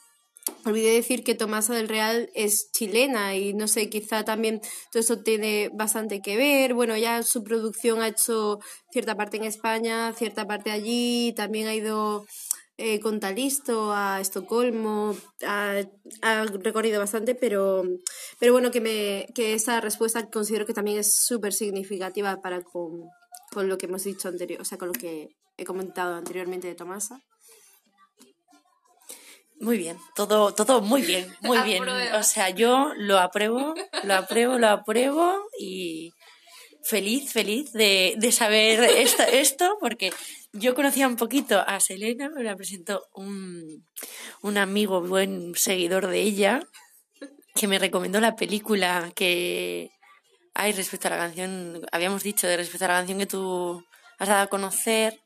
olvidé 0.65 0.93
decir 0.93 1.25
que 1.25 1.35
Tomasa 1.35 1.75
del 1.75 1.89
Real 1.89 2.31
es 2.35 2.71
chilena 2.73 3.35
y 3.35 3.55
no 3.55 3.69
sé, 3.69 3.89
quizá 3.89 4.25
también 4.25 4.61
todo 4.91 5.01
eso 5.01 5.23
tiene 5.23 5.71
bastante 5.73 6.21
que 6.21 6.37
ver. 6.37 6.75
Bueno, 6.75 6.97
ya 6.97 7.23
su 7.23 7.43
producción 7.43 8.01
ha 8.01 8.09
hecho 8.09 8.59
cierta 8.91 9.17
parte 9.17 9.37
en 9.37 9.45
España, 9.45 10.13
cierta 10.13 10.47
parte 10.47 10.71
allí, 10.71 11.33
también 11.37 11.69
ha 11.69 11.75
ido 11.75 12.27
eh, 12.79 13.01
con 13.01 13.21
Talisto 13.21 13.93
a 13.93 14.21
Estocolmo, 14.21 15.17
ha, 15.47 15.81
ha 16.23 16.45
recorrido 16.45 17.01
bastante, 17.01 17.35
pero, 17.35 17.85
pero 18.39 18.53
bueno, 18.53 18.71
que, 18.71 18.81
me, 18.81 19.27
que 19.35 19.55
esa 19.55 19.81
respuesta 19.81 20.29
considero 20.29 20.67
que 20.67 20.75
también 20.75 20.99
es 20.99 21.15
súper 21.15 21.53
significativa 21.53 22.41
para 22.43 22.63
con, 22.63 23.09
con 23.51 23.69
lo 23.69 23.79
que 23.79 23.87
hemos 23.87 24.05
dicho 24.05 24.29
anterior, 24.29 24.61
o 24.61 24.65
sea, 24.65 24.79
con 24.79 24.89
lo 24.89 24.95
que 24.95 25.29
he 25.57 25.65
comentado 25.65 26.17
anteriormente 26.17 26.69
de 26.69 26.75
Tomasa. 26.75 27.21
Muy 29.59 29.79
bien, 29.79 29.99
todo, 30.15 30.53
todo 30.55 30.83
muy 30.83 31.03
bien, 31.03 31.35
muy 31.41 31.59
bien. 31.65 31.89
O 31.89 32.23
sea, 32.23 32.51
yo 32.51 32.93
lo 32.97 33.19
apruebo, 33.19 33.75
lo 34.03 34.15
apruebo, 34.15 34.59
lo 34.59 34.69
apruebo 34.69 35.49
y 35.59 36.13
feliz, 36.83 37.33
feliz 37.33 37.73
de, 37.73 38.15
de 38.17 38.33
saber 38.33 38.83
esto, 38.85 39.23
esto, 39.33 39.77
porque 39.81 40.13
yo 40.53 40.75
conocía 40.75 41.09
un 41.09 41.17
poquito 41.17 41.63
a 41.67 41.81
Selena, 41.81 42.31
me 42.31 42.43
la 42.43 42.57
presentó 42.57 43.07
un, 43.15 43.85
un 44.43 44.59
amigo, 44.59 45.01
buen 45.01 45.55
seguidor 45.55 46.07
de 46.07 46.21
ella, 46.21 46.61
que 47.55 47.67
me 47.67 47.79
recomendó 47.79 48.21
la 48.21 48.37
película 48.37 49.11
que 49.15 49.91
hay 50.55 50.73
respecto 50.73 51.09
a 51.09 51.13
la 51.13 51.19
canción, 51.19 51.87
habíamos 51.93 52.23
dicho 52.23 52.47
de 52.47 52.57
respecto 52.57 52.85
a 52.85 52.89
la 52.89 52.95
canción 52.95 53.19
que 53.19 53.27
tú 53.27 53.85
has 54.19 54.29
dado 54.29 54.43
a 54.43 54.47
conocer, 54.47 55.19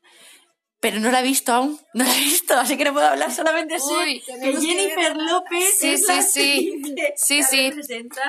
pero 0.81 0.99
no 0.99 1.11
la 1.11 1.21
he 1.21 1.23
visto 1.23 1.53
aún, 1.53 1.79
no 1.95 2.05
la 2.05 2.17
he 2.17 2.21
visto, 2.21 2.55
así 2.55 2.77
que 2.77 2.85
no 2.85 2.93
puedo 2.95 3.07
hablar, 3.07 3.33
solamente 3.33 3.79
sé 3.79 3.85
Uy, 3.93 4.21
que 4.21 4.33
tenemos 4.33 4.61
que 4.61 4.67
Jennifer 4.67 5.17
López 5.17 5.79
Sí, 5.79 5.91
es 5.91 6.01
sí, 6.01 6.07
la 6.09 6.23
sí. 6.23 6.83
Sí, 7.17 7.43
sí. 7.43 7.73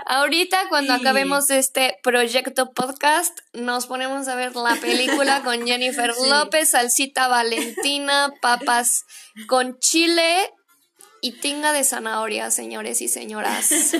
Ahorita 0.05 0.67
cuando 0.69 0.93
acabemos 0.93 1.49
este 1.49 1.97
proyecto 2.03 2.71
podcast, 2.73 3.39
nos 3.53 3.87
ponemos 3.87 4.27
a 4.27 4.35
ver 4.35 4.55
la 4.55 4.75
película 4.75 5.41
con 5.43 5.65
Jennifer 5.65 6.13
Sí. 6.13 6.29
López, 6.29 6.71
salsita 6.71 7.27
valentina, 7.29 8.33
papas 8.41 9.05
con 9.47 9.79
chile 9.79 10.51
y 11.21 11.33
tinga 11.33 11.71
de 11.71 11.83
zanahoria, 11.83 12.51
señores 12.51 13.01
y 13.01 13.07
señoras. 13.07 13.71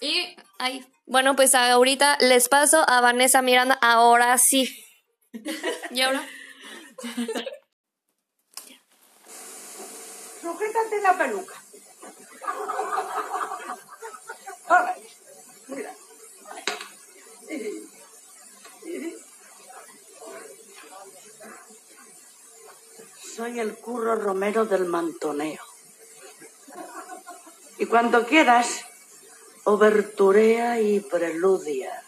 y 0.00 0.36
ay, 0.58 0.86
bueno, 1.06 1.36
pues 1.36 1.54
ahorita 1.54 2.16
les 2.20 2.48
paso 2.48 2.88
a 2.88 3.00
Vanessa 3.00 3.42
Miranda, 3.42 3.78
ahora 3.82 4.38
sí. 4.38 4.82
¿Y 5.90 6.00
ahora? 6.00 6.26
Sujétate 10.40 11.00
la 11.02 11.18
peluca. 11.18 11.54
Ahora, 14.68 14.96
mira. 15.68 15.94
Soy 23.36 23.60
el 23.60 23.76
curro 23.76 24.16
Romero 24.16 24.64
del 24.64 24.86
mantoneo. 24.86 25.62
Y 27.78 27.86
cuando 27.86 28.24
quieras, 28.26 28.86
oberturea 29.64 30.80
y 30.80 31.00
preludia. 31.00 32.05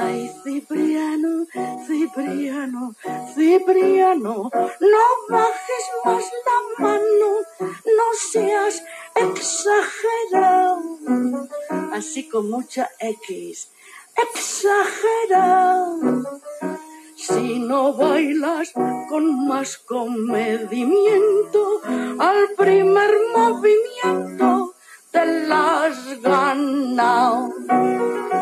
Ay, 0.00 0.30
Cipriano, 0.44 1.46
Cipriano, 1.86 2.94
Cipriano, 3.34 4.48
no 4.92 5.04
bajes 5.28 5.84
más 6.04 6.24
la 6.46 6.58
mano, 6.84 7.30
no 7.60 8.08
seas 8.30 8.84
exagerado. 9.16 10.98
Así 11.92 12.28
con 12.28 12.48
mucha 12.48 12.88
X, 13.00 13.72
exagerado. 14.14 15.98
Si 17.16 17.58
no 17.58 17.92
bailas 17.92 18.72
con 19.08 19.48
más 19.48 19.78
comedimiento, 19.78 21.80
al 22.20 22.50
primer 22.56 23.10
movimiento 23.36 24.67
te 25.10 25.24
la 25.24 25.84
has 25.84 26.20
ganado. 26.20 27.50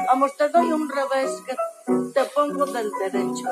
Vamos, 0.06 0.36
te 0.36 0.48
doy 0.48 0.72
un 0.72 0.88
revés 0.88 1.30
que 1.46 1.56
te 2.12 2.24
pongo 2.34 2.66
del 2.66 2.90
derecho. 2.98 3.48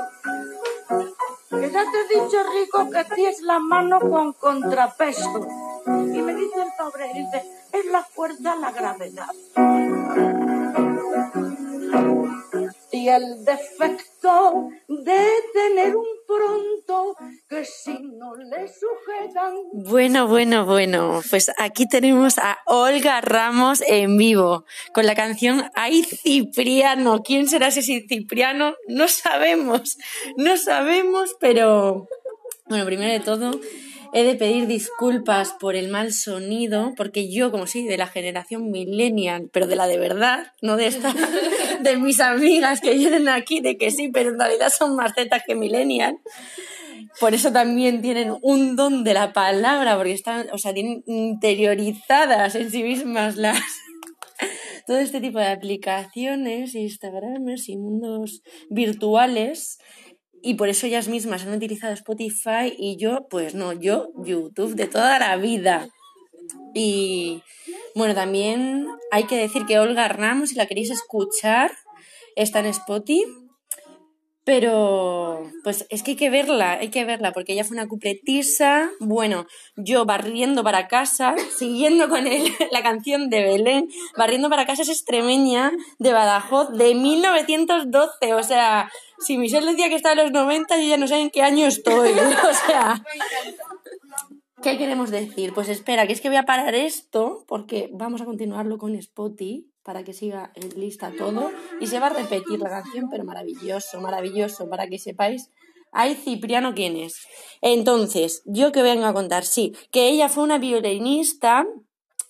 Que 1.51 1.71
ya 1.71 1.85
te 1.91 2.01
he 2.01 2.21
dicho, 2.21 2.39
Rico, 2.53 2.91
que 2.91 3.05
tienes 3.15 3.41
la 3.43 3.59
mano 3.59 4.01
con 4.01 4.33
contrapeso. 4.33 5.47
Y 5.87 6.23
me 6.23 6.35
dice 6.35 6.57
el 6.57 6.69
pobre, 6.79 7.09
dice, 7.15 7.45
es 7.73 7.87
la 7.87 8.03
fuerza 8.03 8.57
la 8.57 8.71
gravedad. 8.73 9.35
Y 12.91 13.09
el 13.09 13.45
defecto 13.45 14.71
de 14.89 15.27
tener 15.53 15.97
un 15.97 16.07
pronto 16.27 17.17
que 17.49 17.65
si 17.65 17.99
no 18.01 18.35
le 18.37 18.69
sujetan 18.69 19.55
Bueno, 19.73 20.27
bueno, 20.27 20.65
bueno. 20.65 21.23
Pues 21.31 21.51
aquí 21.59 21.87
tenemos 21.89 22.39
a 22.39 22.59
Olga 22.67 23.21
Ramos 23.21 23.83
en 23.87 24.17
vivo 24.17 24.65
con 24.93 25.07
la 25.07 25.15
canción 25.15 25.65
Ay 25.75 26.03
Cipriano. 26.03 27.23
¿Quién 27.23 27.49
será 27.49 27.69
ese 27.69 27.83
Cipriano? 27.83 28.75
No 28.89 29.09
sabemos, 29.09 29.99
no 30.37 30.57
sabemos, 30.57 31.37
pero 31.41 32.09
bueno, 32.67 32.85
primero 32.87 33.13
de 33.13 33.21
todo 33.21 33.61
he 34.15 34.23
de 34.23 34.37
pedir 34.37 34.69
disculpas 34.69 35.55
por 35.59 35.75
el 35.75 35.89
mal 35.89 36.13
sonido, 36.13 36.95
porque 36.97 37.31
yo, 37.31 37.51
como 37.51 37.67
sí, 37.67 37.85
de 37.85 37.99
la 37.99 38.07
generación 38.07 38.71
millennial, 38.71 39.51
pero 39.53 39.67
de 39.67 39.75
la 39.75 39.89
de 39.89 39.99
verdad, 39.99 40.53
no 40.63 40.77
de 40.77 40.87
esta, 40.87 41.13
de 41.85 41.97
mis 41.97 42.21
amigas 42.21 42.81
que 42.81 42.95
vienen 42.95 43.29
aquí, 43.29 43.61
de 43.61 43.77
que 43.77 43.93
sí, 43.93 44.09
pero 44.09 44.31
en 44.31 44.41
realidad 44.41 44.73
son 44.77 44.97
más 44.97 45.13
zetas 45.15 45.43
que 45.47 45.55
millennial. 45.55 46.19
Por 47.21 47.35
eso 47.35 47.53
también 47.53 48.03
tienen 48.03 48.35
un 48.43 48.75
don 48.75 49.05
de 49.05 49.15
la 49.15 49.33
palabra, 49.33 49.97
porque 49.97 50.13
están, 50.13 50.49
o 50.53 50.59
sea, 50.59 50.75
tienen 50.75 51.05
interiorizadas 51.07 52.57
en 52.57 52.71
sí 52.71 52.83
mismas 52.83 53.37
las 53.37 53.63
todo 54.87 54.99
este 54.99 55.21
tipo 55.21 55.39
de 55.39 55.47
aplicaciones, 55.47 56.75
Instagramers 56.75 57.69
y 57.69 57.77
mundos 57.77 58.43
virtuales. 58.69 59.79
Y 60.43 60.55
por 60.55 60.69
eso 60.69 60.87
ellas 60.87 61.09
mismas 61.09 61.47
han 61.47 61.55
utilizado 61.55 61.95
Spotify 61.95 62.75
y 62.77 62.97
yo, 62.99 63.27
pues 63.31 63.55
no, 63.55 63.73
yo 63.73 64.09
YouTube 64.25 64.75
de 64.75 64.87
toda 64.87 65.19
la 65.19 65.37
vida. 65.37 65.89
Y 66.75 67.43
bueno, 67.95 68.15
también 68.15 68.87
hay 69.11 69.25
que 69.25 69.37
decir 69.37 69.67
que 69.67 69.79
Olga 69.79 70.09
Ramos, 70.09 70.51
si 70.51 70.57
la 70.57 70.67
queréis 70.67 70.91
escuchar, 70.91 71.73
está 72.37 72.61
en 72.61 72.67
Spotify. 72.67 73.25
Pero, 74.45 75.51
pues 75.63 75.87
es 75.89 76.03
que 76.03 76.11
hay 76.11 76.17
que 76.19 76.29
verla, 76.29 76.73
hay 76.73 76.91
que 76.91 77.07
verla, 77.07 77.33
porque 77.33 77.55
ella 77.55 77.65
fue 77.65 77.79
una 77.79 77.89
cupletisa. 77.89 78.91
Bueno, 79.01 79.47
yo 79.75 80.05
barriendo 80.05 80.63
para 80.63 80.87
casa, 80.87 81.35
siguiendo 81.57 82.11
con 82.11 82.27
el, 82.27 82.53
la 82.71 82.83
canción 82.83 83.31
de 83.31 83.43
Belén, 83.43 83.89
barriendo 84.19 84.51
para 84.51 84.67
casa 84.67 84.83
es 84.83 84.91
extremeña 84.91 85.73
de 85.99 86.13
Badajoz 86.13 86.73
de 86.73 86.95
1912. 86.95 88.35
O 88.35 88.43
sea, 88.43 88.91
si 89.19 89.39
Michelle 89.39 89.67
decía 89.67 89.89
que 89.89 89.95
estaba 89.95 90.13
en 90.13 90.25
los 90.25 90.33
90, 90.33 90.77
yo 90.77 90.89
ya 90.89 90.99
no 90.99 91.09
sé 91.09 91.17
en 91.17 91.31
qué 91.31 91.43
año 91.43 91.67
estoy. 91.67 92.11
O 92.45 92.67
sea, 92.67 93.03
¿qué 94.65 94.79
queremos 94.79 95.11
decir? 95.11 95.53
Pues 95.53 95.69
espera, 95.69 96.07
que 96.07 96.15
es 96.15 96.23
que 96.23 96.31
voy 96.31 96.39
a 96.39 96.47
parar 96.47 96.75
esto, 96.75 97.45
porque 97.47 97.91
vamos 97.93 98.23
a 98.23 98.25
continuarlo 98.25 98.79
con 98.79 98.95
Spotify 98.95 99.69
para 99.83 100.05
que 100.05 100.15
siga 100.15 100.53
en 100.55 100.81
lista 100.81 101.13
todo 101.19 101.51
y 101.83 101.87
se 101.87 102.01
va 102.01 102.07
a 102.07 102.15
repetir 102.15 102.61
la 102.61 102.71
canción, 102.71 103.11
pero 103.11 103.25
maravilloso, 103.25 104.01
maravilloso, 104.01 104.71
para 104.71 104.87
que 104.87 104.99
sepáis. 104.99 105.51
Ay, 105.93 106.15
Cipriano, 106.15 106.75
¿quién 106.75 106.97
es? 106.97 107.29
Entonces, 107.61 108.43
yo 108.47 108.73
que 108.73 108.81
vengo 108.81 109.05
a 109.05 109.13
contar, 109.13 109.45
sí, 109.45 109.77
que 109.91 110.09
ella 110.09 110.31
fue 110.31 110.43
una 110.43 110.57
violinista, 110.57 111.67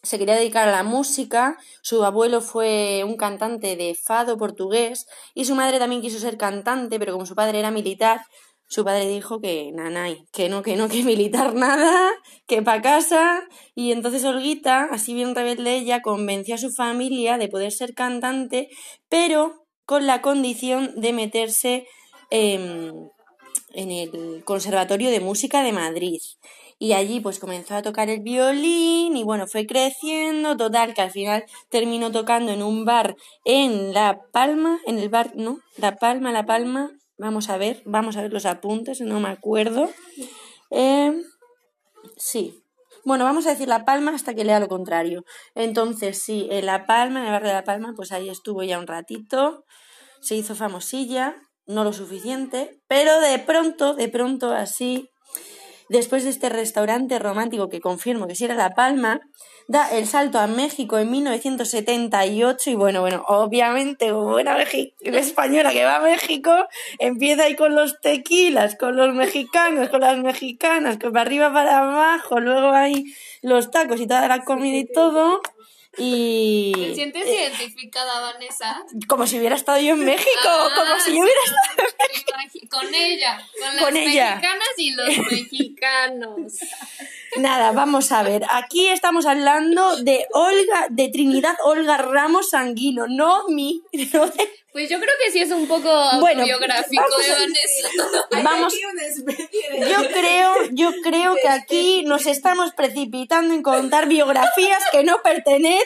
se 0.02 0.18
quería 0.18 0.34
dedicar 0.34 0.68
a 0.68 0.72
la 0.72 0.82
música, 0.82 1.56
su 1.82 2.04
abuelo 2.04 2.40
fue 2.40 3.04
un 3.06 3.16
cantante 3.16 3.76
de 3.76 3.94
fado 3.94 4.36
portugués 4.36 5.06
y 5.34 5.44
su 5.44 5.54
madre 5.54 5.78
también 5.78 6.02
quiso 6.02 6.18
ser 6.18 6.36
cantante, 6.36 6.98
pero 6.98 7.12
como 7.12 7.26
su 7.26 7.36
padre 7.36 7.60
era 7.60 7.70
militar, 7.70 8.22
su 8.74 8.84
padre 8.84 9.06
dijo 9.06 9.40
que 9.40 9.70
nanay, 9.72 10.26
que 10.32 10.48
no, 10.48 10.64
que 10.64 10.74
no, 10.74 10.88
que 10.88 11.04
militar 11.04 11.54
nada, 11.66 12.10
que 12.48 12.60
pa' 12.60 12.82
casa. 12.82 13.44
Y 13.76 13.92
entonces 13.92 14.24
Olguita, 14.24 14.88
así 14.90 15.14
bien 15.14 15.36
rebelde 15.36 15.76
ella, 15.76 16.02
convenció 16.02 16.56
a 16.56 16.58
su 16.58 16.72
familia 16.72 17.38
de 17.38 17.46
poder 17.46 17.70
ser 17.70 17.94
cantante, 17.94 18.68
pero 19.08 19.64
con 19.86 20.08
la 20.08 20.22
condición 20.22 20.92
de 20.96 21.12
meterse 21.12 21.86
em, 22.30 22.90
en 23.74 23.92
el 23.92 24.42
Conservatorio 24.44 25.10
de 25.12 25.20
Música 25.20 25.62
de 25.62 25.70
Madrid. 25.70 26.18
Y 26.80 26.94
allí 26.94 27.20
pues 27.20 27.38
comenzó 27.38 27.76
a 27.76 27.82
tocar 27.82 28.10
el 28.10 28.22
violín 28.22 29.16
y 29.16 29.22
bueno, 29.22 29.46
fue 29.46 29.66
creciendo, 29.66 30.56
total, 30.56 30.94
que 30.94 31.02
al 31.02 31.12
final 31.12 31.44
terminó 31.68 32.10
tocando 32.10 32.50
en 32.50 32.64
un 32.64 32.84
bar 32.84 33.14
en 33.44 33.94
La 33.94 34.18
Palma, 34.32 34.80
en 34.84 34.98
el 34.98 35.10
bar, 35.10 35.30
no, 35.36 35.60
La 35.76 35.94
Palma, 35.94 36.32
La 36.32 36.44
Palma, 36.44 36.90
Vamos 37.16 37.48
a 37.48 37.56
ver, 37.56 37.82
vamos 37.84 38.16
a 38.16 38.22
ver 38.22 38.32
los 38.32 38.46
apuntes, 38.46 39.00
no 39.00 39.20
me 39.20 39.28
acuerdo. 39.28 39.88
Eh, 40.70 41.12
sí, 42.16 42.60
Bueno, 43.04 43.24
vamos 43.24 43.46
a 43.46 43.50
decir 43.50 43.68
La 43.68 43.84
Palma 43.84 44.14
hasta 44.14 44.34
que 44.34 44.44
lea 44.44 44.60
lo 44.60 44.68
contrario. 44.68 45.24
Entonces, 45.54 46.22
sí, 46.22 46.48
La 46.62 46.86
Palma, 46.86 47.20
en 47.20 47.26
el 47.26 47.32
barrio 47.32 47.48
de 47.48 47.54
La 47.54 47.64
Palma, 47.64 47.92
pues 47.94 48.12
ahí 48.12 48.30
estuvo 48.30 48.62
ya 48.62 48.78
un 48.78 48.86
ratito, 48.86 49.64
se 50.20 50.36
hizo 50.36 50.54
famosilla, 50.54 51.36
no 51.66 51.84
lo 51.84 51.92
suficiente, 51.92 52.80
pero 52.88 53.20
de 53.20 53.38
pronto, 53.38 53.94
de 53.94 54.08
pronto 54.08 54.52
así, 54.52 55.10
después 55.88 56.24
de 56.24 56.30
este 56.30 56.48
restaurante 56.48 57.18
romántico 57.18 57.68
que 57.68 57.80
confirmo 57.80 58.26
que 58.26 58.34
sí 58.34 58.44
era 58.44 58.54
La 58.54 58.74
Palma, 58.74 59.20
da 59.66 59.88
el 59.90 60.06
salto 60.06 60.38
a 60.38 60.46
México 60.46 60.98
en 60.98 61.10
1978 61.10 62.70
y 62.70 62.74
bueno, 62.74 63.00
bueno, 63.00 63.24
obviamente 63.28 64.10
como 64.10 64.30
buena 64.30 64.56
española 65.00 65.72
que 65.72 65.84
va 65.84 65.96
a 65.96 66.00
México, 66.00 66.52
empieza 66.98 67.44
ahí 67.44 67.56
con 67.56 67.74
los 67.74 68.00
tequilas, 68.00 68.76
con 68.76 68.96
los 68.96 69.14
mexicanos, 69.14 69.88
con 69.88 70.00
las 70.00 70.18
mexicanas, 70.18 70.98
con 70.98 71.12
para 71.12 71.22
arriba 71.22 71.52
para 71.52 71.78
abajo, 71.78 72.40
luego 72.40 72.72
hay 72.72 73.04
los 73.42 73.70
tacos 73.70 74.00
y 74.00 74.06
toda 74.06 74.28
la 74.28 74.44
comida 74.44 74.76
y 74.76 74.84
todo. 74.84 75.40
Y 75.98 76.72
¿Te 76.74 76.94
sientes 76.94 77.26
identificada, 77.26 78.20
Vanessa? 78.20 78.84
como 79.08 79.26
si 79.26 79.38
hubiera 79.38 79.54
estado 79.54 79.78
yo 79.80 79.94
en 79.94 80.04
México, 80.04 80.28
Ah, 80.44 80.68
como 80.74 81.00
si 81.00 81.12
yo 81.16 81.22
hubiera 81.22 81.40
estado 81.44 81.88
Con 82.70 82.94
ella, 82.94 83.40
con 83.60 83.76
las 83.76 83.84
Con 83.84 83.96
ella. 83.96 84.30
mexicanas 84.36 84.68
y 84.78 84.90
los 84.92 85.06
mexicanos. 85.30 86.52
Nada, 87.36 87.72
vamos 87.72 88.10
a 88.12 88.22
ver. 88.22 88.44
Aquí 88.50 88.86
estamos 88.88 89.26
hablando 89.26 89.96
de 89.98 90.26
Olga, 90.32 90.86
de 90.90 91.08
Trinidad 91.08 91.56
Olga 91.64 91.96
Ramos 91.98 92.50
Sanguino, 92.50 93.06
no 93.08 93.48
mi. 93.48 93.82
no 94.12 94.26
de- 94.26 94.50
Pues 94.74 94.90
yo 94.90 94.98
creo 94.98 95.12
que 95.24 95.30
sí 95.30 95.38
es 95.38 95.52
un 95.52 95.68
poco 95.68 95.88
Bueno, 96.18 96.42
autobiográfico 96.42 97.00
vamos 97.00 97.24
de 97.26 97.32
a- 97.32 97.38
Vanessa. 97.38 97.88
Vamos, 98.42 98.74
yo 99.88 100.08
creo, 100.10 100.52
yo 100.72 100.90
creo 101.04 101.36
que 101.40 101.48
aquí 101.48 102.02
nos 102.04 102.26
estamos 102.26 102.72
precipitando 102.72 103.54
en 103.54 103.62
contar 103.62 104.08
biografías 104.08 104.82
que 104.90 105.04
no 105.04 105.22
pertenecen 105.22 105.84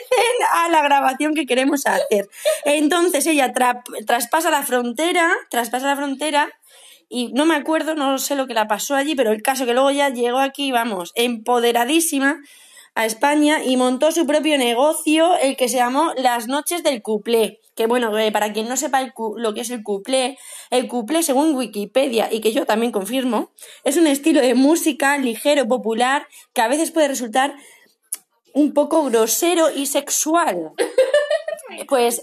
a 0.53 0.69
la 0.69 0.81
grabación 0.81 1.35
que 1.35 1.45
queremos 1.45 1.85
hacer. 1.85 2.27
Entonces 2.65 3.27
ella 3.27 3.53
tra- 3.53 3.83
traspasa 4.07 4.49
la 4.49 4.63
frontera, 4.63 5.35
traspasa 5.51 5.85
la 5.85 5.95
frontera 5.95 6.49
y 7.07 7.31
no 7.33 7.45
me 7.45 7.55
acuerdo, 7.55 7.93
no 7.93 8.17
sé 8.17 8.33
lo 8.35 8.47
que 8.47 8.55
la 8.55 8.67
pasó 8.67 8.95
allí, 8.95 9.13
pero 9.13 9.31
el 9.31 9.43
caso 9.43 9.67
que 9.67 9.73
luego 9.73 9.91
ya 9.91 10.09
llegó 10.09 10.39
aquí, 10.39 10.71
vamos, 10.71 11.11
empoderadísima 11.13 12.39
a 12.95 13.05
España 13.05 13.63
y 13.63 13.77
montó 13.77 14.11
su 14.11 14.25
propio 14.25 14.57
negocio, 14.57 15.37
el 15.37 15.55
que 15.55 15.69
se 15.69 15.77
llamó 15.77 16.11
Las 16.17 16.47
Noches 16.47 16.81
del 16.83 17.03
Cuplé. 17.03 17.59
Que 17.79 17.87
bueno, 17.87 18.17
eh, 18.19 18.29
para 18.33 18.51
quien 18.51 18.67
no 18.67 18.75
sepa 18.75 18.99
el 18.99 19.13
cu- 19.13 19.37
lo 19.37 19.53
que 19.53 19.61
es 19.61 19.69
el 19.69 19.83
cuplé, 19.83 20.37
el 20.69 20.89
cuplé, 20.89 21.23
según 21.23 21.55
Wikipedia, 21.55 22.27
y 22.29 22.41
que 22.41 22.51
yo 22.51 22.65
también 22.65 22.91
confirmo, 22.91 23.51
es 23.85 23.95
un 23.95 24.05
estilo 24.05 24.41
de 24.41 24.53
música 24.53 25.17
ligero, 25.17 25.65
popular, 25.65 26.27
que 26.51 26.59
a 26.59 26.67
veces 26.67 26.91
puede 26.91 27.07
resultar 27.07 27.55
un 28.53 28.73
poco 28.73 29.05
grosero 29.05 29.71
y 29.73 29.85
sexual. 29.85 30.73
Pues, 31.87 32.21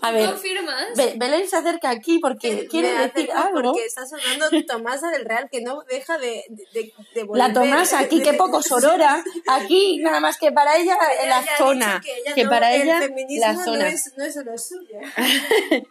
a 0.00 0.10
ver, 0.12 0.30
¿Confirmas? 0.30 0.86
Be- 0.96 1.14
Belén 1.16 1.48
se 1.48 1.56
acerca 1.56 1.90
aquí 1.90 2.18
porque 2.20 2.66
quiere 2.68 2.92
Me 2.94 3.08
decir 3.08 3.30
algo. 3.32 3.72
Porque 3.72 3.84
está 3.86 4.06
sonando 4.06 4.46
Tomasa 4.66 5.10
del 5.10 5.24
Real 5.24 5.48
que 5.50 5.60
no 5.60 5.82
deja 5.90 6.18
de, 6.18 6.44
de, 6.48 6.92
de 7.14 7.20
La 7.20 7.24
volver. 7.24 7.52
Tomasa, 7.52 7.98
aquí 7.98 8.20
qué 8.22 8.32
poco 8.34 8.62
sorora, 8.62 9.24
aquí 9.48 9.98
nada 9.98 10.20
más 10.20 10.38
que 10.38 10.52
para 10.52 10.76
ella 10.78 10.96
Ella 10.96 11.22
en 11.22 11.28
la 11.30 11.56
zona, 11.58 12.00
que 12.04 12.12
ella 12.16 12.34
que 12.34 12.44
no- 12.44 12.50
para 12.50 12.74
el 12.74 12.82
ella 12.82 12.98
feminismo 13.00 13.46
la 13.46 13.52
no 13.54 13.64
zona. 13.64 13.88
es, 13.88 14.12
no 14.16 14.24
es 14.24 14.36
lo 14.36 14.56
suyo. 14.58 14.98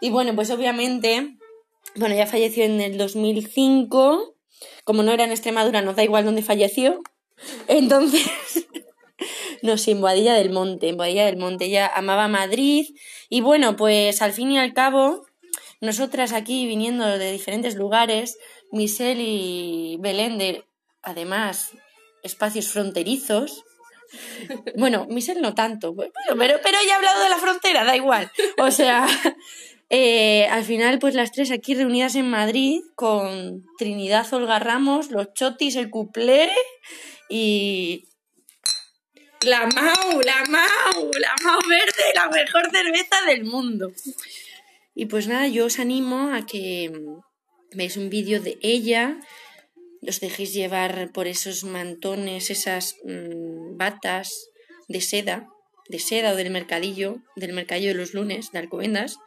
Y 0.00 0.10
bueno, 0.10 0.34
pues 0.34 0.50
obviamente, 0.50 1.36
bueno, 1.94 2.14
ya 2.14 2.26
falleció 2.26 2.64
en 2.64 2.80
el 2.82 2.98
2005, 2.98 4.34
como 4.84 5.02
no 5.02 5.10
era 5.12 5.24
en 5.24 5.30
Extremadura, 5.30 5.80
nos 5.80 5.96
da 5.96 6.04
igual 6.04 6.24
dónde 6.26 6.42
falleció, 6.42 7.00
entonces, 7.66 8.22
no 9.62 9.78
sé, 9.78 9.92
en 9.92 10.00
Boadilla 10.00 10.34
del 10.34 10.50
Monte, 10.50 10.88
en 10.88 10.96
Boadilla 10.96 11.26
del 11.26 11.36
Monte, 11.36 11.66
ella 11.66 11.90
amaba 11.94 12.28
Madrid, 12.28 12.86
y 13.28 13.40
bueno, 13.40 13.76
pues 13.76 14.22
al 14.22 14.32
fin 14.32 14.50
y 14.50 14.58
al 14.58 14.74
cabo, 14.74 15.26
nosotras 15.80 16.32
aquí 16.32 16.66
viniendo 16.66 17.06
de 17.06 17.32
diferentes 17.32 17.74
lugares, 17.76 18.38
Michelle 18.72 19.22
y 19.22 19.96
Belén 20.00 20.38
de, 20.38 20.64
además, 21.02 21.72
espacios 22.22 22.68
fronterizos, 22.68 23.64
bueno, 24.76 25.06
Michelle 25.08 25.40
no 25.40 25.54
tanto, 25.54 25.94
bueno, 25.94 26.12
pero, 26.38 26.58
pero 26.62 26.78
ella 26.82 26.94
ha 26.94 26.96
hablado 26.96 27.22
de 27.22 27.28
la 27.28 27.36
frontera, 27.38 27.84
da 27.84 27.96
igual. 27.96 28.30
O 28.58 28.70
sea, 28.70 29.06
eh, 29.90 30.46
al 30.50 30.64
final, 30.64 30.98
pues 30.98 31.14
las 31.14 31.32
tres 31.32 31.50
aquí 31.50 31.74
reunidas 31.74 32.14
en 32.14 32.30
Madrid 32.30 32.80
con 32.94 33.64
Trinidad 33.78 34.32
Olga 34.32 34.58
Ramos, 34.58 35.10
los 35.10 35.32
chotis, 35.34 35.76
el 35.76 35.90
cuplé 35.90 36.50
y. 37.28 38.08
La 39.46 39.64
Mau, 39.66 40.20
la 40.22 40.44
Mau, 40.48 41.10
la 41.20 41.34
Mau 41.44 41.60
Verde, 41.68 42.04
la 42.16 42.28
mejor 42.28 42.68
cerveza 42.72 43.16
del 43.28 43.44
mundo. 43.44 43.92
Y 44.92 45.06
pues 45.06 45.28
nada, 45.28 45.46
yo 45.46 45.66
os 45.66 45.78
animo 45.78 46.34
a 46.34 46.44
que 46.46 46.90
veáis 47.70 47.96
un 47.96 48.10
vídeo 48.10 48.40
de 48.40 48.58
ella, 48.60 49.20
os 50.02 50.18
dejéis 50.18 50.52
llevar 50.52 51.12
por 51.12 51.28
esos 51.28 51.62
mantones, 51.62 52.50
esas 52.50 52.96
mm, 53.04 53.76
batas 53.76 54.50
de 54.88 55.00
seda, 55.00 55.46
de 55.88 56.00
seda 56.00 56.32
o 56.32 56.36
del 56.36 56.50
mercadillo, 56.50 57.22
del 57.36 57.52
mercadillo 57.52 57.90
de 57.90 58.00
los 58.02 58.14
lunes, 58.14 58.50
de 58.50 58.58
Alcobendas, 58.58 59.18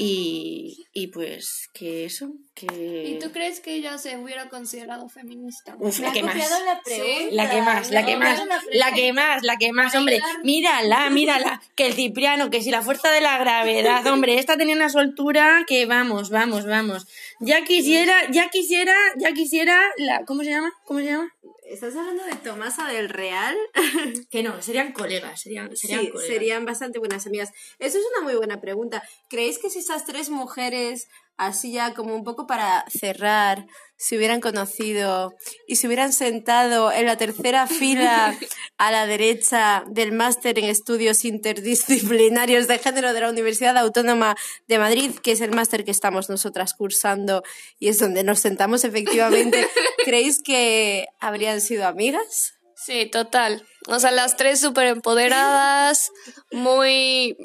y, 0.00 0.86
y 0.92 1.08
pues 1.08 1.68
que 1.74 2.04
eso, 2.04 2.28
que... 2.54 2.66
¿Y 3.08 3.18
tú 3.18 3.32
crees 3.32 3.58
que 3.58 3.74
ella 3.74 3.98
se 3.98 4.16
hubiera 4.16 4.48
considerado 4.48 5.08
feminista? 5.08 5.74
Uf, 5.80 5.98
Me 5.98 6.04
la 6.04 6.10
ha 6.10 6.12
que 6.12 6.22
más. 6.22 6.32
copiado 6.34 6.64
la 6.64 6.80
pregunta. 6.82 7.26
La 7.32 7.50
que 7.50 7.62
más, 7.62 7.90
la 7.90 8.06
que 8.06 8.16
más, 8.16 8.38
copiado 8.38 8.60
la 8.72 8.92
que 8.92 9.12
más, 9.12 9.42
la 9.42 9.56
que 9.56 9.72
más, 9.72 9.94
hombre. 9.96 10.20
Mírala, 10.44 11.10
mírala. 11.10 11.60
Que 11.74 11.86
el 11.86 11.94
Cipriano, 11.94 12.48
que 12.48 12.62
si 12.62 12.70
la 12.70 12.82
fuerza 12.82 13.10
de 13.10 13.20
la 13.20 13.38
gravedad, 13.38 14.06
hombre, 14.06 14.38
esta 14.38 14.56
tenía 14.56 14.76
una 14.76 14.88
soltura 14.88 15.64
que 15.66 15.86
vamos, 15.86 16.30
vamos, 16.30 16.64
vamos. 16.64 17.06
Ya 17.40 17.64
quisiera, 17.64 18.14
ya 18.30 18.48
quisiera, 18.50 18.94
ya 19.16 19.32
quisiera 19.32 19.80
la, 19.96 20.24
¿cómo 20.24 20.44
se 20.44 20.50
llama? 20.50 20.72
¿Cómo 20.84 21.00
se 21.00 21.06
llama? 21.06 21.28
¿Estás 21.68 21.94
hablando 21.96 22.24
de 22.24 22.34
Tomasa 22.36 22.88
del 22.88 23.10
Real? 23.10 23.54
Que 24.30 24.42
no, 24.42 24.62
serían 24.62 24.92
colegas, 24.92 25.42
serían, 25.42 25.76
serían 25.76 26.00
sí, 26.00 26.10
colegas. 26.10 26.32
serían 26.32 26.64
bastante 26.64 26.98
buenas 26.98 27.26
amigas. 27.26 27.50
Eso 27.78 27.98
es 27.98 28.04
una 28.16 28.24
muy 28.24 28.36
buena 28.36 28.60
pregunta. 28.60 29.02
¿Creéis 29.28 29.58
que 29.58 29.68
si 29.68 29.80
esas 29.80 30.06
tres 30.06 30.30
mujeres, 30.30 31.08
así 31.38 31.72
ya 31.72 31.94
como 31.94 32.14
un 32.14 32.24
poco 32.24 32.46
para 32.46 32.84
cerrar, 32.90 33.66
se 33.96 34.16
hubieran 34.16 34.40
conocido 34.40 35.34
y 35.66 35.76
se 35.76 35.86
hubieran 35.86 36.12
sentado 36.12 36.92
en 36.92 37.06
la 37.06 37.16
tercera 37.16 37.66
fila 37.66 38.36
a 38.78 38.90
la 38.90 39.06
derecha 39.06 39.84
del 39.88 40.12
máster 40.12 40.58
en 40.58 40.66
estudios 40.66 41.24
interdisciplinarios 41.24 42.68
de 42.68 42.78
género 42.78 43.12
de 43.12 43.20
la 43.20 43.30
Universidad 43.30 43.76
Autónoma 43.78 44.36
de 44.66 44.78
Madrid, 44.78 45.12
que 45.22 45.32
es 45.32 45.40
el 45.40 45.52
máster 45.52 45.84
que 45.84 45.90
estamos 45.90 46.28
nosotras 46.28 46.74
cursando 46.74 47.42
y 47.78 47.88
es 47.88 47.98
donde 47.98 48.24
nos 48.24 48.40
sentamos 48.40 48.84
efectivamente, 48.84 49.66
¿creéis 50.04 50.42
que 50.42 51.06
habrían 51.20 51.60
sido 51.60 51.86
amigas? 51.86 52.57
Sí, 52.84 53.06
total. 53.06 53.66
O 53.88 53.98
sea, 53.98 54.10
las 54.10 54.36
tres 54.36 54.60
súper 54.60 54.86
empoderadas, 54.86 56.10
muy, 56.52 57.36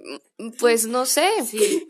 pues 0.59 0.85
no 0.87 1.05
sé. 1.05 1.29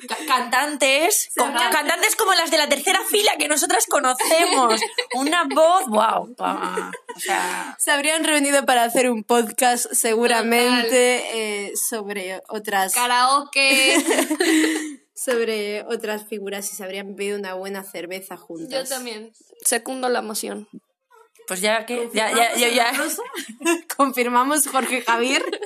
Ca- 0.08 0.18
cantantes, 0.28 1.30
cantantes 1.36 2.16
como 2.16 2.34
las 2.34 2.52
de 2.52 2.58
la 2.58 2.70
tercera 2.70 3.00
fila 3.10 3.32
que 3.38 3.48
nosotras 3.48 3.86
conocemos. 3.88 4.80
Una 5.16 5.44
voz, 5.46 5.88
wow. 5.88 6.36
O 6.38 7.20
sea, 7.20 7.76
Se 7.80 7.92
habrían 7.92 8.24
reunido 8.24 8.66
para 8.66 8.84
hacer 8.84 9.10
un 9.10 9.24
podcast 9.24 9.88
seguramente 9.92 11.66
eh, 11.68 11.74
sobre 11.76 12.42
otras 12.50 12.94
Karaoke. 12.94 13.98
sobre 15.16 15.84
otras 15.84 16.28
figuras 16.28 16.72
y 16.72 16.76
se 16.76 16.84
habrían 16.84 17.16
bebido 17.16 17.38
una 17.40 17.54
buena 17.56 17.84
cerveza 17.84 18.38
juntas. 18.38 18.90
Yo 18.90 18.96
también. 18.96 19.32
Secundo 19.66 20.10
la 20.10 20.22
moción. 20.22 20.68
Pues 21.48 21.62
ya 21.62 21.86
que, 21.86 22.10
ya, 22.14 22.32
ya, 22.32 22.56
ya, 22.56 22.70
ya. 22.70 22.94
Confirmamos 23.98 24.68
Jorge 24.68 25.02
Javier. 25.02 25.44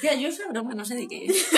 Tía, 0.00 0.14
yo 0.14 0.28
esa 0.28 0.46
broma 0.48 0.74
no 0.74 0.84
sé 0.84 0.94
de 0.94 1.08
qué 1.08 1.26
es. 1.26 1.46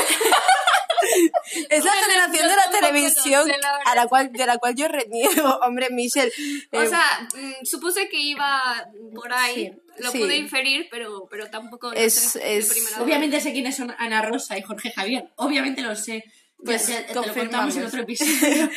Es 1.71 1.85
la 1.85 1.93
generación 1.93 2.47
de 2.47 2.57
la 2.57 2.71
televisión 2.71 3.51
a 3.87 3.95
la 3.95 4.07
cual, 4.07 4.31
de 4.33 4.47
la 4.47 4.59
cual 4.59 4.75
yo 4.77 4.87
reniego. 4.87 5.59
Hombre, 5.63 5.89
Michelle. 5.91 6.31
O 6.73 6.81
eh, 6.81 6.89
sea, 6.89 7.29
mm, 7.35 7.65
supuse 7.65 8.09
que 8.09 8.21
iba 8.21 8.87
por 9.15 9.33
ahí. 9.33 9.73
Lo 9.99 10.13
sí. 10.13 10.19
pude 10.19 10.37
inferir, 10.37 10.89
pero, 10.91 11.27
pero 11.29 11.51
tampoco 11.51 11.93
Es- 11.93 12.15
sé 12.15 12.59
es-. 12.59 12.97
Obviamente 12.99 13.41
sé 13.41 13.53
quiénes 13.53 13.77
son 13.77 13.95
Ana 13.99 14.23
Rosa 14.23 14.57
y 14.59 14.63
Jorge 14.63 14.93
Javier. 14.93 15.31
Obviamente 15.37 15.81
lo 15.81 15.97
sé. 15.97 16.25
Pues 16.65 16.87
Ya- 16.87 17.01
ya 17.01 17.07
te 17.07 17.15
lo 17.15 17.23
confirmamos. 17.23 17.75
contamos 17.75 17.77
en 17.77 17.87
otro 17.87 18.03
episodio. 18.03 18.71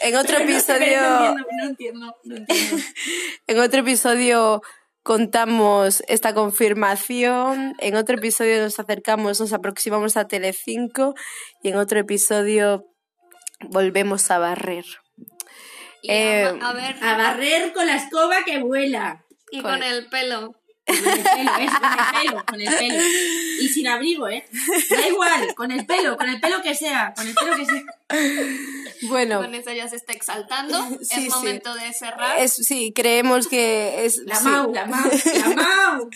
En 0.00 0.16
otro 0.16 0.36
Pero 0.38 0.50
episodio. 0.50 1.00
No 1.00 1.26
entiendo, 1.26 1.46
no 1.56 1.66
entiendo, 1.66 2.16
no 2.24 2.36
entiendo. 2.36 2.76
En 3.46 3.60
otro 3.60 3.80
episodio 3.80 4.62
contamos 5.02 6.02
esta 6.08 6.34
confirmación, 6.34 7.74
en 7.78 7.96
otro 7.96 8.16
episodio 8.16 8.62
nos 8.62 8.78
acercamos, 8.78 9.40
nos 9.40 9.52
aproximamos 9.52 10.16
a 10.16 10.28
Telecinco 10.28 11.14
y 11.62 11.70
en 11.70 11.76
otro 11.76 11.98
episodio 11.98 12.86
volvemos 13.68 14.30
a 14.30 14.38
barrer. 14.38 14.84
Y 16.02 16.10
eh, 16.10 16.44
a, 16.44 16.72
ver, 16.72 16.96
A 17.02 17.16
barrer 17.16 17.72
con 17.72 17.86
la 17.86 17.96
escoba 17.96 18.44
que 18.44 18.60
vuela. 18.60 19.24
Y 19.50 19.60
Con 19.60 19.72
con 19.72 19.82
el 19.82 20.06
pelo. 20.06 20.54
Con 20.86 20.96
el 20.96 21.22
pelo, 21.22 21.52
¿ves? 21.58 21.70
Con 21.70 21.92
el 21.92 22.22
pelo, 22.22 22.44
con 22.46 22.60
el 22.60 22.74
pelo. 22.74 23.02
Y 23.60 23.68
sin 23.68 23.88
abrigo, 23.88 24.28
¿eh? 24.28 24.44
Da 24.90 25.08
igual, 25.08 25.54
con 25.54 25.70
el 25.70 25.84
pelo, 25.86 26.16
con 26.16 26.28
el 26.28 26.40
pelo 26.40 26.62
que 26.62 26.74
sea, 26.74 27.12
con 27.14 27.26
el 27.26 27.34
pelo 27.34 27.56
que 27.56 27.66
sea. 27.66 27.82
Bueno, 29.02 29.40
Con 29.40 29.54
eso 29.54 29.72
ya 29.72 29.88
se 29.88 29.96
está 29.96 30.12
exaltando. 30.12 30.78
Sí, 31.02 31.16
es 31.16 31.24
sí. 31.24 31.28
momento 31.30 31.74
de 31.74 31.92
cerrar. 31.92 32.38
es, 32.38 32.54
sí, 32.54 32.92
creemos 32.94 33.48
que 33.48 34.04
es... 34.04 34.18
La 34.26 34.36
sí. 34.36 34.44
Mau, 34.44 34.72
la 34.72 34.86
Mau, 34.86 35.10
la 35.10 35.48
Mau. 35.56 36.10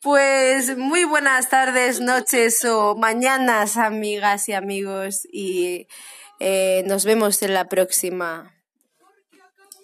Pues 0.00 0.76
muy 0.76 1.04
buenas 1.04 1.48
tardes, 1.48 2.00
noches 2.00 2.64
o 2.64 2.94
mañanas, 2.96 3.76
amigas 3.76 4.48
y 4.48 4.52
amigos, 4.52 5.26
y 5.32 5.86
eh, 6.40 6.82
nos 6.86 7.04
vemos 7.04 7.40
en 7.42 7.54
la 7.54 7.68
próxima. 7.68 8.54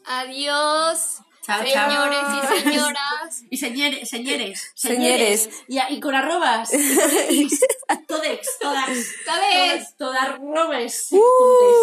Adiós. 0.05 1.19
Chao, 1.49 1.65
chao. 1.65 1.91
señores 1.91 2.21
y 2.35 2.63
señoras. 2.63 3.43
Y 3.51 3.57
señores, 3.57 4.11
señores, 4.11 4.73
Señores. 4.75 5.49
Y, 5.67 5.79
y 5.89 6.01
con 6.01 6.15
arrobas. 6.15 6.71
y 6.75 6.77
con 6.77 7.35
is. 7.35 7.61
Todex, 8.07 8.59
todas. 8.61 8.89
Todes. 9.25 9.97
Todas 9.97 10.39
robes. 10.39 11.09
Uh. 11.11 11.19